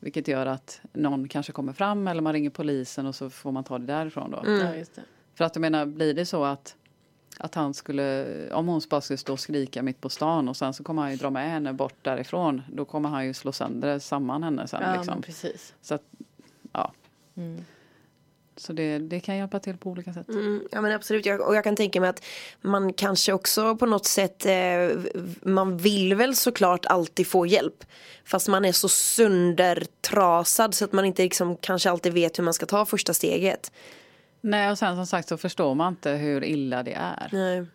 Vilket 0.00 0.28
gör 0.28 0.46
att 0.46 0.80
någon 0.92 1.28
kanske 1.28 1.52
kommer 1.52 1.72
fram 1.72 2.08
eller 2.08 2.22
man 2.22 2.32
ringer 2.32 2.50
polisen 2.50 3.06
och 3.06 3.14
så 3.14 3.30
får 3.30 3.52
man 3.52 3.64
ta 3.64 3.78
det 3.78 3.86
därifrån 3.86 4.30
då. 4.30 4.42
Ja, 4.46 4.74
just 4.76 4.94
det. 4.94 5.02
För 5.34 5.44
att 5.44 5.56
jag 5.56 5.60
menar, 5.60 5.86
blir 5.86 6.14
det 6.14 6.26
så 6.26 6.44
att, 6.44 6.76
att 7.38 7.54
han 7.54 7.74
skulle, 7.74 8.26
om 8.52 8.68
hon 8.68 8.80
bara 8.90 9.00
skulle 9.00 9.16
stå 9.16 9.32
och 9.32 9.40
skrika 9.40 9.82
mitt 9.82 10.00
på 10.00 10.08
stan 10.08 10.48
och 10.48 10.56
sen 10.56 10.74
så 10.74 10.84
kommer 10.84 11.02
han 11.02 11.10
ju 11.10 11.16
dra 11.16 11.30
med 11.30 11.50
henne 11.50 11.72
bort 11.72 11.96
därifrån. 12.02 12.62
Då 12.72 12.84
kommer 12.84 13.08
han 13.08 13.26
ju 13.26 13.34
slå 13.34 13.52
sönder 13.52 13.98
samman 13.98 14.42
henne 14.42 14.68
sen 14.68 14.82
Ja, 14.82 14.96
liksom. 14.96 15.22
precis. 15.22 15.74
Så 15.82 15.94
att, 15.94 16.02
ja. 16.72 16.92
Så 18.56 18.72
det, 18.72 18.98
det 18.98 19.20
kan 19.20 19.36
hjälpa 19.36 19.60
till 19.60 19.76
på 19.76 19.90
olika 19.90 20.12
sätt. 20.12 20.28
Mm, 20.28 20.68
ja 20.70 20.80
men 20.80 20.92
absolut, 20.92 21.26
jag, 21.26 21.40
och 21.40 21.56
jag 21.56 21.64
kan 21.64 21.76
tänka 21.76 22.00
mig 22.00 22.10
att 22.10 22.24
man 22.60 22.92
kanske 22.92 23.32
också 23.32 23.76
på 23.76 23.86
något 23.86 24.06
sätt, 24.06 24.46
eh, 24.46 24.88
man 25.42 25.76
vill 25.76 26.14
väl 26.14 26.36
såklart 26.36 26.86
alltid 26.86 27.26
få 27.26 27.46
hjälp. 27.46 27.84
Fast 28.24 28.48
man 28.48 28.64
är 28.64 28.72
så 28.72 28.88
söndertrasad 28.88 30.74
så 30.74 30.84
att 30.84 30.92
man 30.92 31.04
inte 31.04 31.22
liksom 31.22 31.56
kanske 31.56 31.90
alltid 31.90 32.12
vet 32.12 32.38
hur 32.38 32.44
man 32.44 32.54
ska 32.54 32.66
ta 32.66 32.86
första 32.86 33.14
steget. 33.14 33.72
Nej, 34.46 34.70
och 34.70 34.78
sen 34.78 34.96
som 34.96 35.06
sagt 35.06 35.28
så 35.28 35.36
förstår 35.36 35.74
man 35.74 35.92
inte 35.92 36.10
hur 36.10 36.44
illa 36.44 36.82
det 36.82 36.92
är. 36.94 37.28
Nej. 37.32 37.66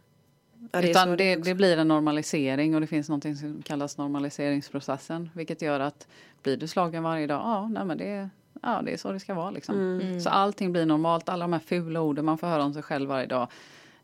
Ja, 0.71 0.79
är 0.79 0.89
Utan 0.89 1.07
så 1.07 1.15
det, 1.15 1.35
det 1.35 1.55
blir 1.55 1.77
en 1.77 1.87
normalisering 1.87 2.75
och 2.75 2.81
det 2.81 2.87
finns 2.87 3.09
något 3.09 3.23
som 3.23 3.61
kallas 3.65 3.97
normaliseringsprocessen. 3.97 5.29
Vilket 5.33 5.61
gör 5.61 5.79
att 5.79 6.07
blir 6.43 6.57
du 6.57 6.67
slagen 6.67 7.03
varje 7.03 7.27
dag, 7.27 7.41
ja, 7.43 7.67
nej, 7.67 7.85
men 7.85 7.97
det, 7.97 8.29
ja 8.61 8.81
det 8.85 8.93
är 8.93 8.97
så 8.97 9.11
det 9.11 9.19
ska 9.19 9.33
vara. 9.33 9.51
Liksom. 9.51 9.75
Mm. 9.75 10.21
Så 10.21 10.29
allting 10.29 10.71
blir 10.71 10.85
normalt, 10.85 11.29
alla 11.29 11.43
de 11.43 11.53
här 11.53 11.59
fula 11.59 12.01
orden 12.01 12.25
man 12.25 12.37
får 12.37 12.47
höra 12.47 12.63
om 12.63 12.73
sig 12.73 12.83
själv 12.83 13.09
varje 13.09 13.25
dag. 13.25 13.47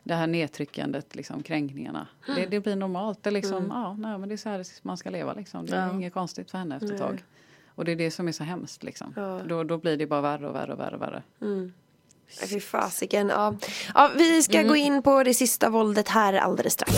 Det 0.03 0.13
här 0.13 0.27
nedtryckandet, 0.27 1.15
liksom, 1.15 1.43
kränkningarna. 1.43 2.07
Mm. 2.27 2.41
Det, 2.41 2.47
det 2.47 2.59
blir 2.59 2.75
normalt. 2.75 3.23
Det 3.23 3.29
är, 3.29 3.31
liksom, 3.31 3.67
ja, 3.69 3.93
nej, 3.93 4.17
men 4.17 4.29
det 4.29 4.35
är 4.35 4.37
så 4.37 4.49
här 4.49 4.65
man 4.81 4.97
ska 4.97 5.09
leva. 5.09 5.33
Liksom. 5.33 5.65
Det 5.65 5.75
är 5.75 5.87
Ja. 5.87 5.93
inget 5.93 6.13
konstigt 6.13 6.51
för 6.51 6.57
henne 6.57 6.75
efter 6.75 6.93
ett 6.93 6.99
tag. 6.99 7.23
Och 7.67 7.85
det 7.85 7.91
är 7.91 7.95
det 7.95 8.11
som 8.11 8.27
är 8.27 8.31
så 8.31 8.43
hemskt. 8.43 8.83
Liksom. 8.83 9.13
Ja. 9.15 9.41
Då, 9.47 9.63
då 9.63 9.77
blir 9.77 9.97
det 9.97 10.07
bara 10.07 10.21
värre 10.21 10.47
och 10.47 10.55
värre 10.55 10.73
och 10.73 10.79
värre. 10.79 10.95
Och 10.95 11.01
värre. 11.01 11.23
Nej, 11.39 11.71
Fy 12.49 12.59
fasiken. 12.59 13.29
Ja. 13.29 13.55
Ja, 13.95 14.11
vi 14.17 14.43
ska 14.43 14.53
Mm. 14.57 14.67
gå 14.67 14.75
in 14.75 15.01
på 15.03 15.23
det 15.23 15.33
sista 15.33 15.69
våldet 15.69 16.07
här 16.07 16.33
alldeles 16.33 16.73
strax. 16.73 16.93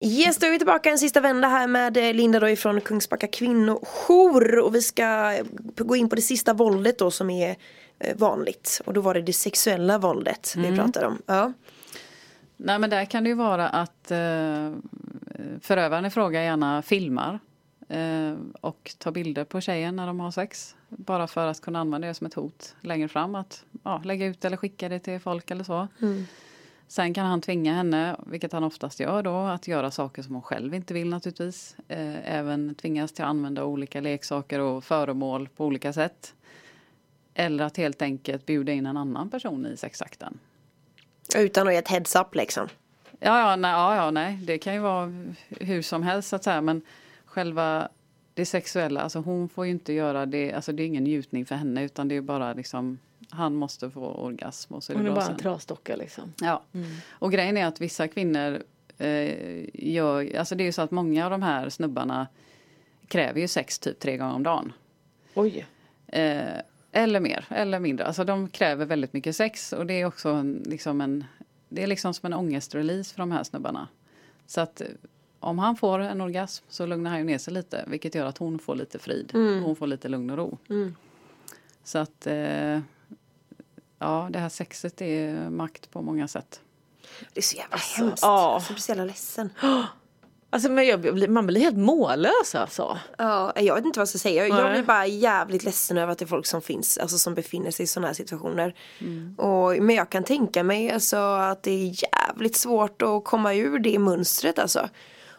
Yes, 0.00 0.36
då 0.38 0.46
är 0.46 0.50
vi 0.50 0.58
tillbaka 0.58 0.90
en 0.90 0.98
sista 0.98 1.20
vända 1.20 1.48
här 1.48 1.66
med 1.66 1.96
eh, 1.96 2.14
Linda 2.14 2.40
då 2.40 2.48
ifrån 2.48 2.80
Kungsbacka 2.80 3.26
kvinnojour 3.26 4.58
och 4.58 4.74
vi 4.74 4.82
ska 4.82 5.32
eh, 5.32 5.44
gå 5.76 5.96
in 5.96 6.08
på 6.08 6.16
det 6.16 6.22
sista 6.22 6.52
våldet 6.52 6.98
då 6.98 7.10
som 7.10 7.30
är 7.30 7.56
eh, 8.00 8.16
vanligt 8.16 8.80
och 8.84 8.92
då 8.92 9.00
var 9.00 9.14
det 9.14 9.22
det 9.22 9.32
sexuella 9.32 9.98
våldet 9.98 10.54
Mm. 10.56 10.70
vi 10.70 10.78
pratade 10.78 11.06
om. 11.06 11.22
Ja. 11.26 11.52
Nej 12.56 12.78
men 12.78 12.90
där 12.90 13.04
kan 13.04 13.22
det 13.24 13.28
ju 13.28 13.34
vara 13.36 13.68
att 13.68 14.10
eh, 14.10 14.72
förövaren 15.62 16.04
i 16.04 16.10
fråga 16.10 16.42
gärna 16.42 16.82
filmar 16.82 17.38
och 18.60 18.94
tar 18.98 19.10
bilder 19.10 19.44
på 19.44 19.60
tjejen 19.60 19.96
när 19.96 20.06
de 20.06 20.20
har 20.20 20.30
sex. 20.30 20.76
Bara 20.88 21.26
för 21.26 21.46
att 21.46 21.60
kunna 21.60 21.80
använda 21.80 22.08
det 22.08 22.14
som 22.14 22.26
ett 22.26 22.34
hot 22.34 22.74
längre 22.80 23.08
fram. 23.08 23.34
Att 23.34 23.64
ja, 23.82 24.02
lägga 24.04 24.26
ut 24.26 24.44
eller 24.44 24.56
skicka 24.56 24.88
det 24.88 24.98
till 24.98 25.20
folk 25.20 25.50
eller 25.50 25.64
så. 25.64 25.88
Sen 26.88 27.14
kan 27.14 27.26
han 27.26 27.40
tvinga 27.40 27.74
henne, 27.74 28.16
vilket 28.26 28.52
han 28.52 28.64
oftast 28.64 29.00
gör 29.00 29.22
då, 29.22 29.36
att 29.36 29.68
göra 29.68 29.90
saker 29.90 30.22
som 30.22 30.34
hon 30.34 30.42
själv 30.42 30.74
inte 30.74 30.94
vill 30.94 31.08
naturligtvis. 31.08 31.76
Eh, 31.88 32.36
även 32.36 32.74
tvingas 32.74 33.12
till 33.12 33.24
att 33.24 33.30
använda 33.30 33.64
olika 33.64 34.00
leksaker 34.00 34.60
och 34.60 34.84
föremål 34.84 35.48
på 35.56 35.66
olika 35.66 35.92
sätt. 35.92 36.34
Eller 37.34 37.64
att 37.64 37.76
helt 37.76 38.02
enkelt 38.02 38.46
bjuda 38.46 38.72
in 38.72 38.86
en 38.86 38.96
annan 38.96 39.30
person 39.30 39.66
i 39.66 39.76
sexakten. 39.76 40.38
Utan 41.36 41.66
att 41.66 41.72
ge 41.72 41.78
ett 41.78 41.88
heads 41.88 42.16
up 42.16 42.34
liksom. 42.34 42.68
Ja, 43.20 43.50
ja, 43.50 43.56
nej, 43.56 43.70
ja, 43.70 43.96
ja, 43.96 44.10
nej, 44.10 44.36
det 44.42 44.58
kan 44.58 44.74
ju 44.74 44.80
vara 44.80 45.12
hur 45.48 45.82
som 45.82 46.02
helst 46.02 46.28
så 46.28 46.36
att 46.36 46.44
säga. 46.44 46.60
Men 46.60 46.82
själva 47.28 47.88
det 48.34 48.46
sexuella, 48.46 49.00
alltså 49.00 49.18
hon 49.18 49.48
får 49.48 49.64
ju 49.66 49.70
inte 49.70 49.92
göra 49.92 50.26
det, 50.26 50.52
alltså 50.52 50.72
det 50.72 50.82
är 50.82 50.86
ingen 50.86 51.04
njutning 51.04 51.46
för 51.46 51.54
henne 51.54 51.84
utan 51.84 52.08
det 52.08 52.16
är 52.16 52.20
bara 52.20 52.52
liksom, 52.52 52.98
han 53.30 53.54
måste 53.54 53.90
få 53.90 54.06
orgasm 54.06 54.74
och 54.74 54.84
så 54.84 54.92
är 54.92 54.96
det 54.96 55.02
Hon 55.02 55.06
är 55.10 55.14
bara 55.14 55.20
en 55.20 55.26
sen. 55.26 55.36
trasdocka 55.36 55.96
liksom. 55.96 56.32
Ja, 56.40 56.62
och 57.08 57.32
grejen 57.32 57.56
är 57.56 57.66
att 57.66 57.80
vissa 57.80 58.08
kvinnor 58.08 58.62
eh, 58.98 59.64
gör, 59.74 60.36
alltså 60.36 60.54
det 60.54 60.62
är 60.62 60.66
ju 60.66 60.72
så 60.72 60.82
att 60.82 60.90
många 60.90 61.24
av 61.24 61.30
de 61.30 61.42
här 61.42 61.68
snubbarna 61.68 62.26
kräver 63.08 63.40
ju 63.40 63.48
sex 63.48 63.78
typ 63.78 63.98
tre 63.98 64.16
gånger 64.16 64.34
om 64.34 64.42
dagen. 64.42 64.72
Oj. 65.34 65.66
Eh, 66.06 66.42
eller 66.92 67.20
mer, 67.20 67.44
eller 67.48 67.78
mindre. 67.80 68.06
Alltså 68.06 68.24
de 68.24 68.48
kräver 68.48 68.86
väldigt 68.86 69.12
mycket 69.12 69.36
sex 69.36 69.72
och 69.72 69.86
det 69.86 69.94
är 69.94 70.04
också 70.04 70.28
en, 70.28 70.62
liksom 70.66 71.00
en, 71.00 71.24
det 71.68 71.82
är 71.82 71.86
liksom 71.86 72.14
som 72.14 72.26
en 72.26 72.38
ångestrelease 72.38 73.14
för 73.14 73.22
de 73.22 73.32
här 73.32 73.42
snubbarna. 73.42 73.88
Så 74.46 74.60
att 74.60 74.82
om 75.40 75.58
han 75.58 75.76
får 75.76 75.98
en 75.98 76.20
orgasm 76.20 76.64
så 76.68 76.86
lugnar 76.86 77.10
han 77.10 77.18
ju 77.18 77.24
ner 77.24 77.38
sig 77.38 77.54
lite 77.54 77.84
vilket 77.86 78.14
gör 78.14 78.26
att 78.26 78.38
hon 78.38 78.58
får 78.58 78.74
lite 78.74 78.98
frid. 78.98 79.30
Hon 79.64 79.76
får 79.76 79.86
lite 79.86 80.08
lugn 80.08 80.30
och 80.30 80.36
ro. 80.36 80.58
Så 81.84 81.98
att 81.98 82.26
eh, 82.26 82.80
ja, 83.98 84.28
det 84.30 84.38
här 84.38 84.48
sexet 84.48 85.00
är 85.02 85.50
makt 85.50 85.90
på 85.90 86.02
många 86.02 86.28
sätt. 86.28 86.60
Det 87.32 87.40
är 87.40 87.42
så 87.42 87.56
jävla 87.56 87.74
Alltså, 87.74 88.00
hemskt. 88.04 88.22
ja. 88.22 88.54
Alltså, 88.54 88.70
jag 88.70 88.74
blir 88.74 88.82
så 88.82 88.90
jävla 88.90 89.04
ledsen. 89.04 89.50
Alltså 90.50 90.70
men 90.70 90.86
jag, 90.86 91.00
blir- 91.00 91.28
man 91.28 91.46
blir 91.46 91.60
helt 91.60 91.76
mållös 91.76 92.54
alltså. 92.54 92.98
Ja, 93.18 93.52
jag 93.60 93.74
vet 93.74 93.84
inte 93.84 93.98
vad 93.98 94.02
jag 94.02 94.08
ska 94.08 94.18
säga. 94.18 94.46
Jag 94.48 94.72
blir 94.72 94.82
bara 94.82 95.06
jävligt 95.06 95.64
ledsen 95.64 95.98
över 95.98 96.12
att 96.12 96.18
det 96.18 96.24
är 96.24 96.26
folk 96.26 96.46
som 96.46 96.62
finns, 96.62 96.98
alltså 96.98 97.18
som 97.18 97.34
befinner 97.34 97.70
sig 97.70 97.84
i 97.84 97.86
sådana 97.86 98.06
här 98.06 98.14
situationer. 98.14 98.74
Mm. 99.00 99.34
Och, 99.38 99.76
men 99.82 99.96
jag 99.96 100.10
kan 100.10 100.24
tänka 100.24 100.62
mig 100.62 100.90
alltså, 100.90 101.16
att 101.16 101.62
det 101.62 101.70
är 101.70 101.94
jävligt 102.26 102.56
svårt 102.56 103.02
att 103.02 103.24
komma 103.24 103.54
ur 103.54 103.78
det 103.78 103.98
mönstret 103.98 104.58
alltså. 104.58 104.88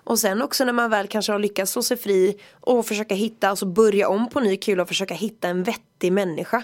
Och 0.10 0.20
sen 0.20 0.42
också 0.42 0.66
när 0.66 0.74
man 0.74 0.90
väl 0.90 1.08
kanske 1.08 1.32
har 1.32 1.40
lyckats 1.40 1.72
slå 1.72 1.82
sig 1.82 1.98
fri 1.98 2.38
och 2.52 2.86
försöka 2.86 3.16
hitta, 3.16 3.50
alltså 3.50 3.66
börja 3.66 4.10
om 4.10 4.30
på 4.30 4.40
ny 4.40 4.58
kul 4.58 4.80
och 4.80 4.88
försöka 4.88 5.14
hitta 5.14 5.48
en 5.48 5.64
vettig 5.64 6.14
människa. 6.14 6.64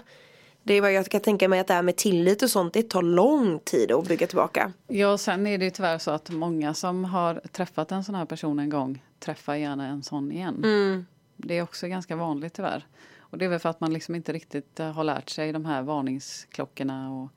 Det 0.64 0.74
är 0.74 0.82
vad 0.82 0.94
jag 0.94 1.06
kan 1.06 1.22
tänka 1.22 1.50
mig 1.50 1.60
att 1.60 1.68
det 1.68 1.74
här 1.74 1.82
med 1.82 1.96
tillit 1.96 2.44
och 2.44 2.50
sånt, 2.50 2.74
det 2.74 2.90
tar 2.90 3.02
lång 3.02 3.60
tid 3.60 3.92
att 3.92 4.08
bygga 4.08 4.28
tillbaka. 4.28 4.74
Ja, 4.88 5.18
sen 5.18 5.48
är 5.48 5.58
det 5.58 5.66
ju 5.66 5.72
tyvärr 5.72 5.98
så 5.98 6.12
att 6.12 6.30
många 6.30 6.74
som 6.74 7.06
har 7.06 7.42
träffat 7.52 7.92
en 7.92 8.04
sån 8.04 8.16
här 8.16 8.26
person 8.26 8.60
en 8.60 8.70
gång 8.70 9.04
träffar 9.20 9.56
gärna 9.56 9.88
en 9.88 10.04
sån 10.04 10.32
igen. 10.32 11.06
Det 11.38 11.58
är 11.58 11.62
också 11.62 11.88
ganska 11.88 12.16
vanligt 12.16 12.54
tyvärr. 12.54 12.86
Och 13.18 13.38
det 13.38 13.46
är 13.46 13.50
väl 13.50 13.60
för 13.60 13.70
att 13.70 13.80
man 13.80 13.94
liksom 13.94 14.16
inte 14.16 14.34
riktigt 14.34 14.80
har 14.80 15.04
lärt 15.04 15.30
sig 15.30 15.52
de 15.52 15.66
här 15.66 15.82
varningsklockorna 15.82 17.12
och 17.12 17.30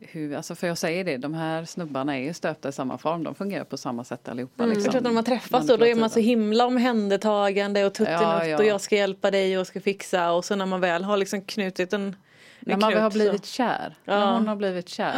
hur, 0.00 0.34
alltså 0.36 0.54
för 0.54 0.66
jag 0.66 0.78
säger 0.78 1.04
det, 1.04 1.16
de 1.16 1.34
här 1.34 1.64
snubbarna 1.64 2.16
är 2.18 2.22
ju 2.22 2.34
stöpta 2.34 2.68
i 2.68 2.72
samma 2.72 2.98
form. 2.98 3.24
De 3.24 3.34
fungerar 3.34 3.64
på 3.64 3.76
samma 3.76 4.04
sätt 4.04 4.28
allihopa. 4.28 4.66
Liksom, 4.66 4.82
Jag 4.84 4.90
tror 4.92 4.98
att 4.98 5.04
när 5.04 5.12
man 5.12 5.24
träffas 5.24 5.66
då, 5.66 5.76
då 5.76 5.86
är 5.86 5.94
man 5.94 6.10
så 6.10 6.20
himla 6.20 6.66
omhändertagande 6.66 7.84
och 7.84 7.94
tuttinutt 7.94 8.20
Ja, 8.22 8.46
ja. 8.46 8.56
och 8.58 8.64
jag 8.64 8.80
ska 8.80 8.96
hjälpa 8.96 9.30
dig 9.30 9.58
och 9.58 9.66
ska 9.66 9.80
fixa 9.80 10.32
och 10.32 10.44
så 10.44 10.56
när 10.56 10.66
man 10.66 10.80
väl 10.80 11.04
har 11.04 11.16
liksom 11.16 11.40
knutit 11.42 11.92
en, 11.92 12.02
en 12.02 12.14
När 12.60 12.76
man 12.76 12.90
knut 12.90 13.02
har 13.02 13.10
så- 13.10 13.14
blivit 13.18 13.44
kär. 13.46 13.94
Ja. 14.04 14.18
När 14.18 14.32
hon 14.32 14.48
har 14.48 14.56
blivit 14.56 14.88
kär. 14.88 15.14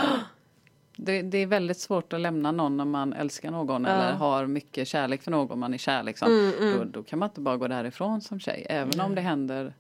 Det, 0.97 1.23
det 1.23 1.39
är 1.39 1.47
väldigt 1.47 1.79
svårt 1.79 2.13
att 2.13 2.21
lämna 2.21 2.53
någon 2.53 2.77
när 2.77 2.85
man 2.85 3.13
älskar 3.13 3.51
någon 3.51 3.87
eller 3.87 4.13
har 4.13 4.47
mycket 4.47 4.89
kärlek 4.89 5.23
för 5.23 5.31
någon 5.31 5.59
man 5.59 5.75
är 5.75 5.79
kär. 5.79 6.03
Liksom. 6.03 6.53
Då, 6.79 6.85
då 6.85 7.03
kan 7.03 7.19
man 7.19 7.29
inte 7.29 7.41
bara 7.41 7.57
gå 7.57 7.69
därifrån 7.69 8.21
som 8.21 8.41
tjej. 8.41 8.67
Även 8.71 9.01
om 9.01 9.15
det 9.15 9.21
händer 9.21 9.75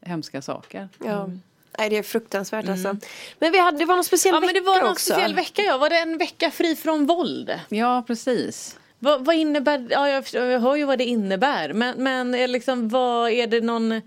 hemska 0.00 0.42
saker. 0.42 0.88
Ja. 1.04 1.30
Nej 1.78 1.90
det 1.90 1.96
är 1.98 2.02
fruktansvärt 2.02 2.68
alltså. 2.68 2.96
Men 3.38 3.52
vi 3.52 3.58
hade, 3.58 3.78
det 3.78 3.84
var 3.84 3.94
någon 3.94 4.04
speciell 4.04 4.34
Ja 4.34 4.40
men 4.40 4.46
vecka 4.48 4.60
det 4.60 4.66
var 4.66 4.80
någon 4.80 4.90
också. 4.90 5.12
speciell 5.12 5.34
vecka 5.34 5.62
ja, 5.62 5.78
var 5.78 5.90
det 5.90 5.98
en 5.98 6.18
vecka 6.18 6.50
fri 6.50 6.76
från 6.76 7.06
våld? 7.06 7.60
Ja, 7.68 8.04
precis. 8.06 8.78
Vad, 8.98 9.24
vad 9.24 9.34
innebär, 9.36 9.86
ja 9.90 10.08
jag, 10.08 10.24
förstår- 10.24 10.42
jag 10.42 10.60
hör 10.60 10.76
ju 10.76 10.84
vad 10.84 10.98
det 10.98 11.04
innebär 11.04 11.72
men, 11.72 12.02
men 12.02 12.34
är 12.34 12.48
liksom, 12.48 12.88
vad 12.88 13.30
är 13.30 13.46
det 13.46 13.60
någon 13.60 14.00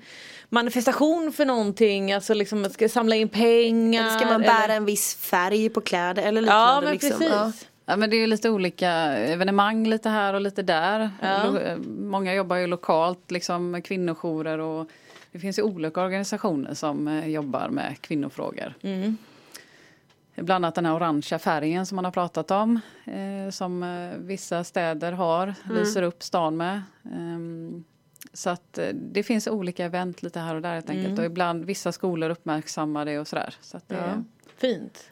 manifestation 0.49 1.31
för 1.33 1.45
någonting? 1.45 2.13
Alltså 2.13 2.33
liksom 2.33 2.69
ska 2.69 2.89
samla 2.89 3.15
in 3.15 3.29
pengar? 3.29 4.01
Eller 4.07 4.19
ska 4.19 4.25
man 4.25 4.41
bära 4.41 4.63
eller? 4.63 4.75
en 4.75 4.85
viss 4.85 5.15
färg 5.15 5.69
på 5.69 5.81
kläder 5.81 6.23
eller 6.23 6.41
liknande? 6.41 6.71
Ja 6.73 6.81
men 6.81 6.93
liksom. 6.93 7.09
precis. 7.11 7.29
Ja. 7.31 7.51
Ja, 7.89 7.95
men 7.95 8.09
det 8.09 8.15
är 8.15 8.19
ju 8.19 8.27
lite 8.27 8.49
olika 8.49 8.89
evenemang 9.13 9.87
lite 9.87 10.09
här 10.09 10.33
och 10.33 10.41
lite 10.41 10.61
där. 10.61 11.09
Ja. 11.21 11.59
Eh, 11.59 11.77
Många 11.87 12.33
jobbar 12.33 12.55
ju 12.55 12.67
lokalt, 12.67 13.31
liksom 13.31 13.71
med 13.71 13.85
kvinnojourer 13.85 14.59
och 14.59 14.87
det 15.31 15.39
finns 15.39 15.59
ju 15.59 15.63
olika 15.63 16.01
organisationer 16.01 16.73
som 16.73 17.07
eh, 17.07 17.27
jobbar 17.27 17.69
med 17.69 18.01
kvinnofrågor. 18.01 18.73
Bland 20.35 20.65
annat 20.65 20.75
den 20.75 20.85
här 20.85 20.95
orangea 20.95 21.39
färgen 21.39 21.85
som 21.85 21.95
man 21.95 22.05
har 22.05 22.11
pratat 22.11 22.51
om. 22.51 22.79
Eh, 23.05 23.51
som 23.51 23.83
eh, 23.83 24.17
vissa 24.17 24.63
städer 24.63 25.11
har, 25.11 25.53
lyser 25.69 26.01
upp 26.01 26.23
stan 26.23 26.57
med. 26.57 26.81
Ehm, 27.13 27.83
så 28.33 28.49
att 28.49 28.77
eh, 28.77 28.87
det 28.93 29.23
finns 29.23 29.47
olika 29.47 29.85
event 29.85 30.23
lite 30.23 30.39
här 30.39 30.55
och 30.55 30.61
där 30.61 30.73
helt 30.73 30.89
enkelt. 30.89 31.19
Och 31.19 31.25
ibland 31.25 31.65
vissa 31.65 31.91
skolor 31.91 32.29
uppmärksammar 32.29 33.05
det 33.05 33.19
och 33.19 33.27
sådär. 33.27 33.55
Så 33.61 33.77
att 33.77 33.89
det, 33.89 33.95
Ja. 33.95 34.23
Fint. 34.57 35.11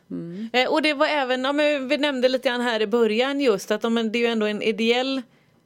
Eh, 0.54 0.72
och 0.72 0.82
det 0.82 0.94
var 0.94 1.06
även, 1.08 1.44
ja, 1.44 1.54
men 1.54 1.88
vi 1.88 1.98
nämnde 1.98 2.30
lite 2.30 2.50
grann 2.50 2.62
här 2.62 2.82
i 2.82 2.88
början 2.88 3.40
just 3.40 3.72
att 3.72 3.84
ja, 3.84 3.90
men 3.90 4.12
det 4.12 4.18
är 4.18 4.22
ju 4.22 4.28
ändå 4.28 4.46
en 4.46 4.62
ideell 4.62 5.22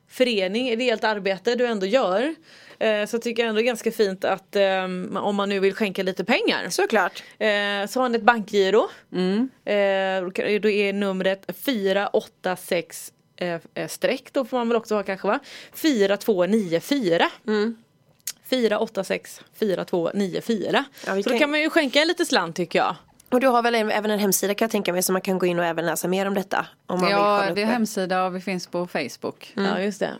förening, 0.07 0.69
ideellt 0.69 1.03
arbete 1.03 1.55
du 1.55 1.65
ändå 1.65 1.85
gör. 1.85 2.35
Eh, 2.79 3.05
så 3.05 3.19
tycker 3.19 3.43
jag 3.43 3.49
ändå 3.49 3.61
ganska 3.61 3.91
fint 3.91 4.25
att 4.25 4.55
eh, 4.55 4.83
om 5.17 5.35
man 5.35 5.49
nu 5.49 5.59
vill 5.59 5.73
skänka 5.75 6.03
lite 6.03 6.23
pengar 6.23 6.69
Såklart. 6.69 7.23
eh, 7.37 7.87
så 7.89 8.01
har 8.01 8.09
ni 8.09 8.17
ett 8.17 8.23
bankgiro. 8.23 8.89
Eh, 9.65 10.59
då 10.61 10.69
är 10.69 10.93
numret 10.93 11.45
486 11.65 13.11
eh, 13.37 13.59
eh, 13.73 13.87
streck 13.87 14.23
då 14.33 14.45
får 14.45 14.57
man 14.57 14.67
väl 14.67 14.77
också 14.77 14.95
ha 14.95 15.03
kanske 15.03 15.27
va? 15.27 15.39
4294. 15.73 17.29
486 18.49 19.41
4294. 19.59 20.85
Ja, 21.05 21.11
så 21.15 21.15
då 21.21 21.29
kan- 21.29 21.39
kan 21.39 21.51
man 21.51 21.61
ju 21.61 21.69
skänka 21.69 22.01
en 22.01 22.07
lite 22.07 22.25
slant 22.25 22.55
tycker 22.55 22.79
jag. 22.79 22.95
Och 23.31 23.39
du 23.39 23.47
har 23.47 23.61
väl 23.61 23.75
en, 23.75 23.91
även 23.91 24.11
en 24.11 24.19
hemsida 24.19 24.53
kan 24.53 24.65
jag 24.65 24.71
tänka 24.71 24.93
mig 24.93 25.03
så 25.03 25.11
man 25.11 25.21
kan 25.21 25.39
gå 25.39 25.45
in 25.45 25.59
och 25.59 25.65
även 25.65 25.85
läsa 25.85 26.07
mer 26.07 26.25
om 26.25 26.33
detta. 26.33 26.65
Om 26.87 26.99
man 26.99 27.07
vill 27.09 27.17
Ja, 27.17 27.45
upp 27.51 27.57
vi 27.57 27.63
har 27.63 27.71
hemsida 27.71 28.25
och 28.25 28.35
vi 28.35 28.41
finns 28.41 28.67
på 28.67 28.87
Facebook. 28.87 29.53
Ja 29.55 29.79
just 29.81 29.99
det. 29.99 30.13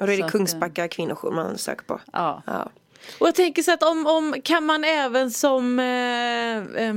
Och 0.00 0.06
då 0.06 0.12
är 0.12 0.16
så 0.16 0.20
det 0.22 0.26
att, 0.26 0.32
Kungsbacka 0.32 0.88
kvinnojour 0.88 1.32
man 1.32 1.58
söker 1.58 1.84
på. 1.84 2.00
Ja. 2.12 2.42
Ja. 2.46 2.70
Och 3.18 3.26
jag 3.26 3.34
tänker 3.34 3.62
så 3.62 3.72
att 3.72 3.82
om, 3.82 4.06
om 4.06 4.34
kan 4.44 4.64
man 4.64 4.84
även 4.84 5.30
som 5.30 5.78
eh, 5.78 6.84
eh, 6.86 6.94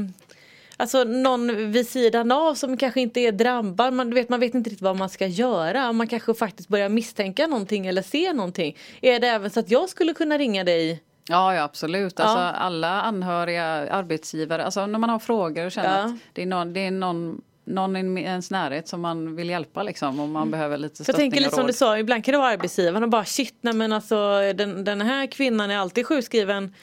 Alltså 0.78 1.04
någon 1.04 1.72
vid 1.72 1.88
sidan 1.88 2.32
av 2.32 2.56
som 2.56 2.78
kanske 2.78 3.02
inte 3.02 3.20
är 3.20 3.32
drabbad, 3.32 3.94
man, 3.94 4.14
vet, 4.14 4.30
man 4.30 4.40
vet 4.40 4.56
inte 4.56 4.70
riktigt 4.70 4.84
vad 4.84 4.98
man 4.98 5.10
ska 5.10 5.28
göra. 5.28 5.92
Man 5.92 6.08
kanske 6.08 6.34
faktiskt 6.34 6.70
börjar 6.70 6.90
misstänka 6.90 7.48
någonting 7.48 7.88
eller 7.88 8.02
se 8.02 8.34
någonting. 8.34 8.78
Är 9.02 9.20
det 9.20 9.28
även 9.28 9.50
så 9.50 9.60
att 9.60 9.72
jag 9.72 9.90
skulle 9.90 10.14
kunna 10.14 10.38
ringa 10.38 10.64
dig? 10.64 11.04
Ja, 11.28 11.56
ja 11.56 11.64
absolut. 11.64 12.20
Alltså, 12.20 12.38
Ja. 12.38 12.52
Alla 12.52 13.02
anhöriga, 13.02 13.66
arbetsgivare, 13.66 14.66
alltså 14.66 14.86
när 14.86 15.00
man 15.00 15.10
har 15.10 15.20
frågor 15.20 15.66
och 15.66 15.72
känner 15.72 16.00
Ja. 16.00 16.06
att 16.06 16.12
det 16.34 16.42
är 16.42 16.46
någon, 16.46 16.74
det 16.74 16.80
är 16.80 16.92
någon, 16.92 17.42
någon 17.66 18.18
i 18.18 18.22
ens 18.22 18.52
närhet 18.52 18.88
som 18.88 19.02
man 19.02 19.36
vill 19.36 19.50
hjälpa 19.50 19.84
liksom, 19.84 20.20
om 20.20 20.32
man 20.32 20.52
behöver 20.52 20.78
lite 20.78 20.96
För 20.96 21.02
jag 21.02 21.06
stöttning 21.06 21.32
tänker 21.32 21.44
lite 21.44 21.56
som 21.56 21.68
du 21.68 21.74
sa, 21.74 21.98
ibland 21.98 22.26
kan 22.26 22.32
det 22.32 22.38
vara 22.38 22.50
arbetsgivaren 22.50 23.04
och 23.04 23.10
bara 23.10 23.26
shit, 23.26 23.56
nej 23.62 23.74
men 23.74 23.94
alltså 23.94 24.40
den, 24.56 24.84
den 24.84 25.02
här 25.02 25.26
kvinnan 25.28 25.72
är 25.72 25.78
alltid 25.78 26.06
sjukskriven 26.06 26.74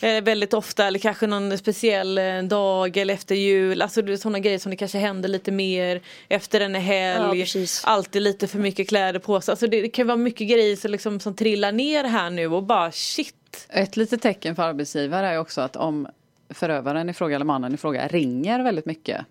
eh, 0.00 0.22
väldigt 0.22 0.54
ofta 0.54 0.86
eller 0.86 0.98
kanske 0.98 1.26
någon 1.26 1.58
speciell 1.58 2.18
eh, 2.18 2.42
dag 2.42 2.96
eller 2.96 3.14
efter 3.14 3.34
jul. 3.34 3.82
Alltså 3.82 4.02
det 4.02 4.12
är 4.12 4.16
sådana 4.16 4.38
grejer 4.38 4.58
som 4.58 4.70
det 4.70 4.76
kanske 4.76 4.98
händer 4.98 5.28
lite 5.28 5.52
mer 5.52 6.00
efter 6.28 6.60
en 6.60 6.74
Ja, 6.74 6.80
helg. 6.80 7.40
precis. 7.40 7.82
alltid 7.84 8.22
lite 8.22 8.46
för 8.48 8.58
mycket 8.58 8.88
kläder 8.88 9.18
på 9.20 9.40
sig. 9.40 9.52
Alltså 9.52 9.66
det, 9.66 9.80
det 9.82 9.88
kan 9.88 10.06
vara 10.06 10.16
mycket 10.16 10.48
grejer 10.48 10.76
som, 10.76 10.90
liksom, 10.90 11.20
som 11.20 11.34
trillar 11.34 11.72
ner 11.72 12.04
här 12.04 12.30
nu 12.30 12.46
och 12.46 12.62
bara 12.62 12.92
shit. 12.92 13.34
Ett 13.68 13.96
litet 13.96 14.22
tecken 14.22 14.56
för 14.56 14.62
arbetsgivare 14.62 15.26
är 15.28 15.38
också 15.38 15.60
att 15.60 15.76
om 15.76 16.06
förövaren 16.50 17.08
i 17.10 17.12
fråga 17.12 17.34
eller 17.34 17.44
mannen 17.44 17.74
i 17.74 17.76
fråga 17.76 18.08
ringer 18.08 18.60
väldigt 18.62 18.86
mycket. 18.86 19.26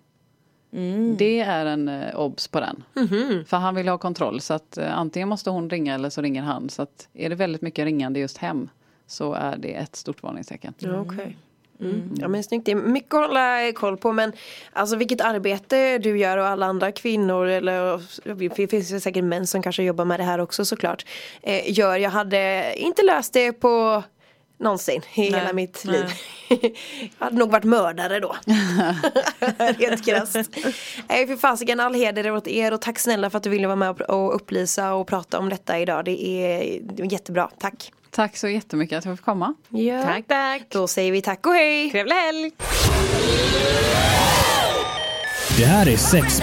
Mm. 0.72 1.16
Det 1.16 1.40
är 1.40 1.66
en 1.66 1.88
eh, 1.88 2.20
obs 2.20 2.48
på 2.48 2.60
den. 2.60 2.82
Mhm. 2.94 3.44
För 3.44 3.56
han 3.56 3.74
vill 3.74 3.88
ha 3.88 3.98
kontroll 3.98 4.40
så 4.40 4.54
att 4.54 4.78
eh, 4.78 4.98
antingen 4.98 5.28
måste 5.28 5.50
hon 5.50 5.70
ringa 5.70 5.94
eller 5.94 6.10
så 6.10 6.22
ringer 6.22 6.42
han. 6.42 6.68
Så 6.68 6.82
att 6.82 7.08
är 7.14 7.28
det 7.28 7.34
väldigt 7.34 7.62
mycket 7.62 7.84
ringande 7.84 8.20
just 8.20 8.38
hem 8.38 8.68
så 9.06 9.34
är 9.34 9.56
det 9.56 9.74
ett 9.74 9.96
stort 9.96 10.22
varningstecken. 10.22 10.74
Ja, 10.78 11.00
Okej. 11.00 11.36
Mm. 11.80 12.14
Ja 12.18 12.28
men 12.28 12.44
snyggt, 12.44 12.66
det 12.66 12.72
är 12.72 12.76
mycket 12.76 13.14
att 13.14 13.26
hålla 13.26 13.72
koll 13.72 13.96
på 13.96 14.12
men 14.12 14.32
alltså 14.72 14.96
vilket 14.96 15.20
arbete 15.20 15.98
du 15.98 16.18
gör 16.18 16.36
och 16.38 16.46
alla 16.46 16.66
andra 16.66 16.92
kvinnor 16.92 17.46
eller 17.46 18.02
det 18.56 18.70
finns 18.70 18.92
ju 18.92 19.00
säkert 19.00 19.24
män 19.24 19.46
som 19.46 19.62
kanske 19.62 19.82
jobbar 19.82 20.04
med 20.04 20.20
det 20.20 20.24
här 20.24 20.38
också 20.38 20.64
såklart 20.64 21.06
eh, 21.42 21.78
gör. 21.78 21.96
Jag 21.96 22.10
hade 22.10 22.72
inte 22.76 23.02
löst 23.02 23.32
det 23.32 23.52
på 23.52 24.02
någonsin 24.60 25.02
i 25.14 25.30
Nej, 25.30 25.40
hela 25.40 25.52
mitt 25.52 25.82
nej. 25.86 25.94
liv. 25.96 26.10
jag 27.18 27.24
hade 27.24 27.36
nog 27.38 27.50
varit 27.50 27.64
mördare 27.64 28.20
då. 28.20 28.36
Rent 29.78 30.04
krasst. 30.06 30.36
Nej 31.08 31.26
för 31.26 31.36
fasiken 31.36 31.80
all 31.80 31.94
heder 31.94 32.30
åt 32.30 32.46
er 32.48 32.72
och 32.74 32.80
tack 32.80 32.98
snälla 32.98 33.30
för 33.30 33.36
att 33.38 33.42
du 33.44 33.50
ville 33.50 33.66
vara 33.66 33.76
med 33.76 34.00
och- 34.00 34.34
upplysa 34.34 34.94
och 34.94 35.06
prata 35.06 35.38
om 35.38 35.48
detta 35.48 35.78
idag. 35.78 36.04
Det 36.04 36.24
är, 36.24 36.80
jättebra, 37.12 37.50
tack. 37.58 37.92
Tack 38.10 38.36
så 38.36 38.48
jättemycket 38.48 38.98
att 38.98 39.04
jag 39.04 39.16
fick 39.16 39.24
komma. 39.24 39.54
Ja. 39.68 40.02
Tack 40.02 40.26
tack. 40.28 40.62
Då 40.68 40.88
säger 40.88 41.12
vi 41.12 41.22
tack 41.22 41.46
och 41.46 41.54
hej. 41.54 41.90
Trevlig 41.90 42.14
helg. 42.14 42.50
Det 45.58 45.64
här 45.64 45.88
är 45.88 45.96
sex 45.96 46.42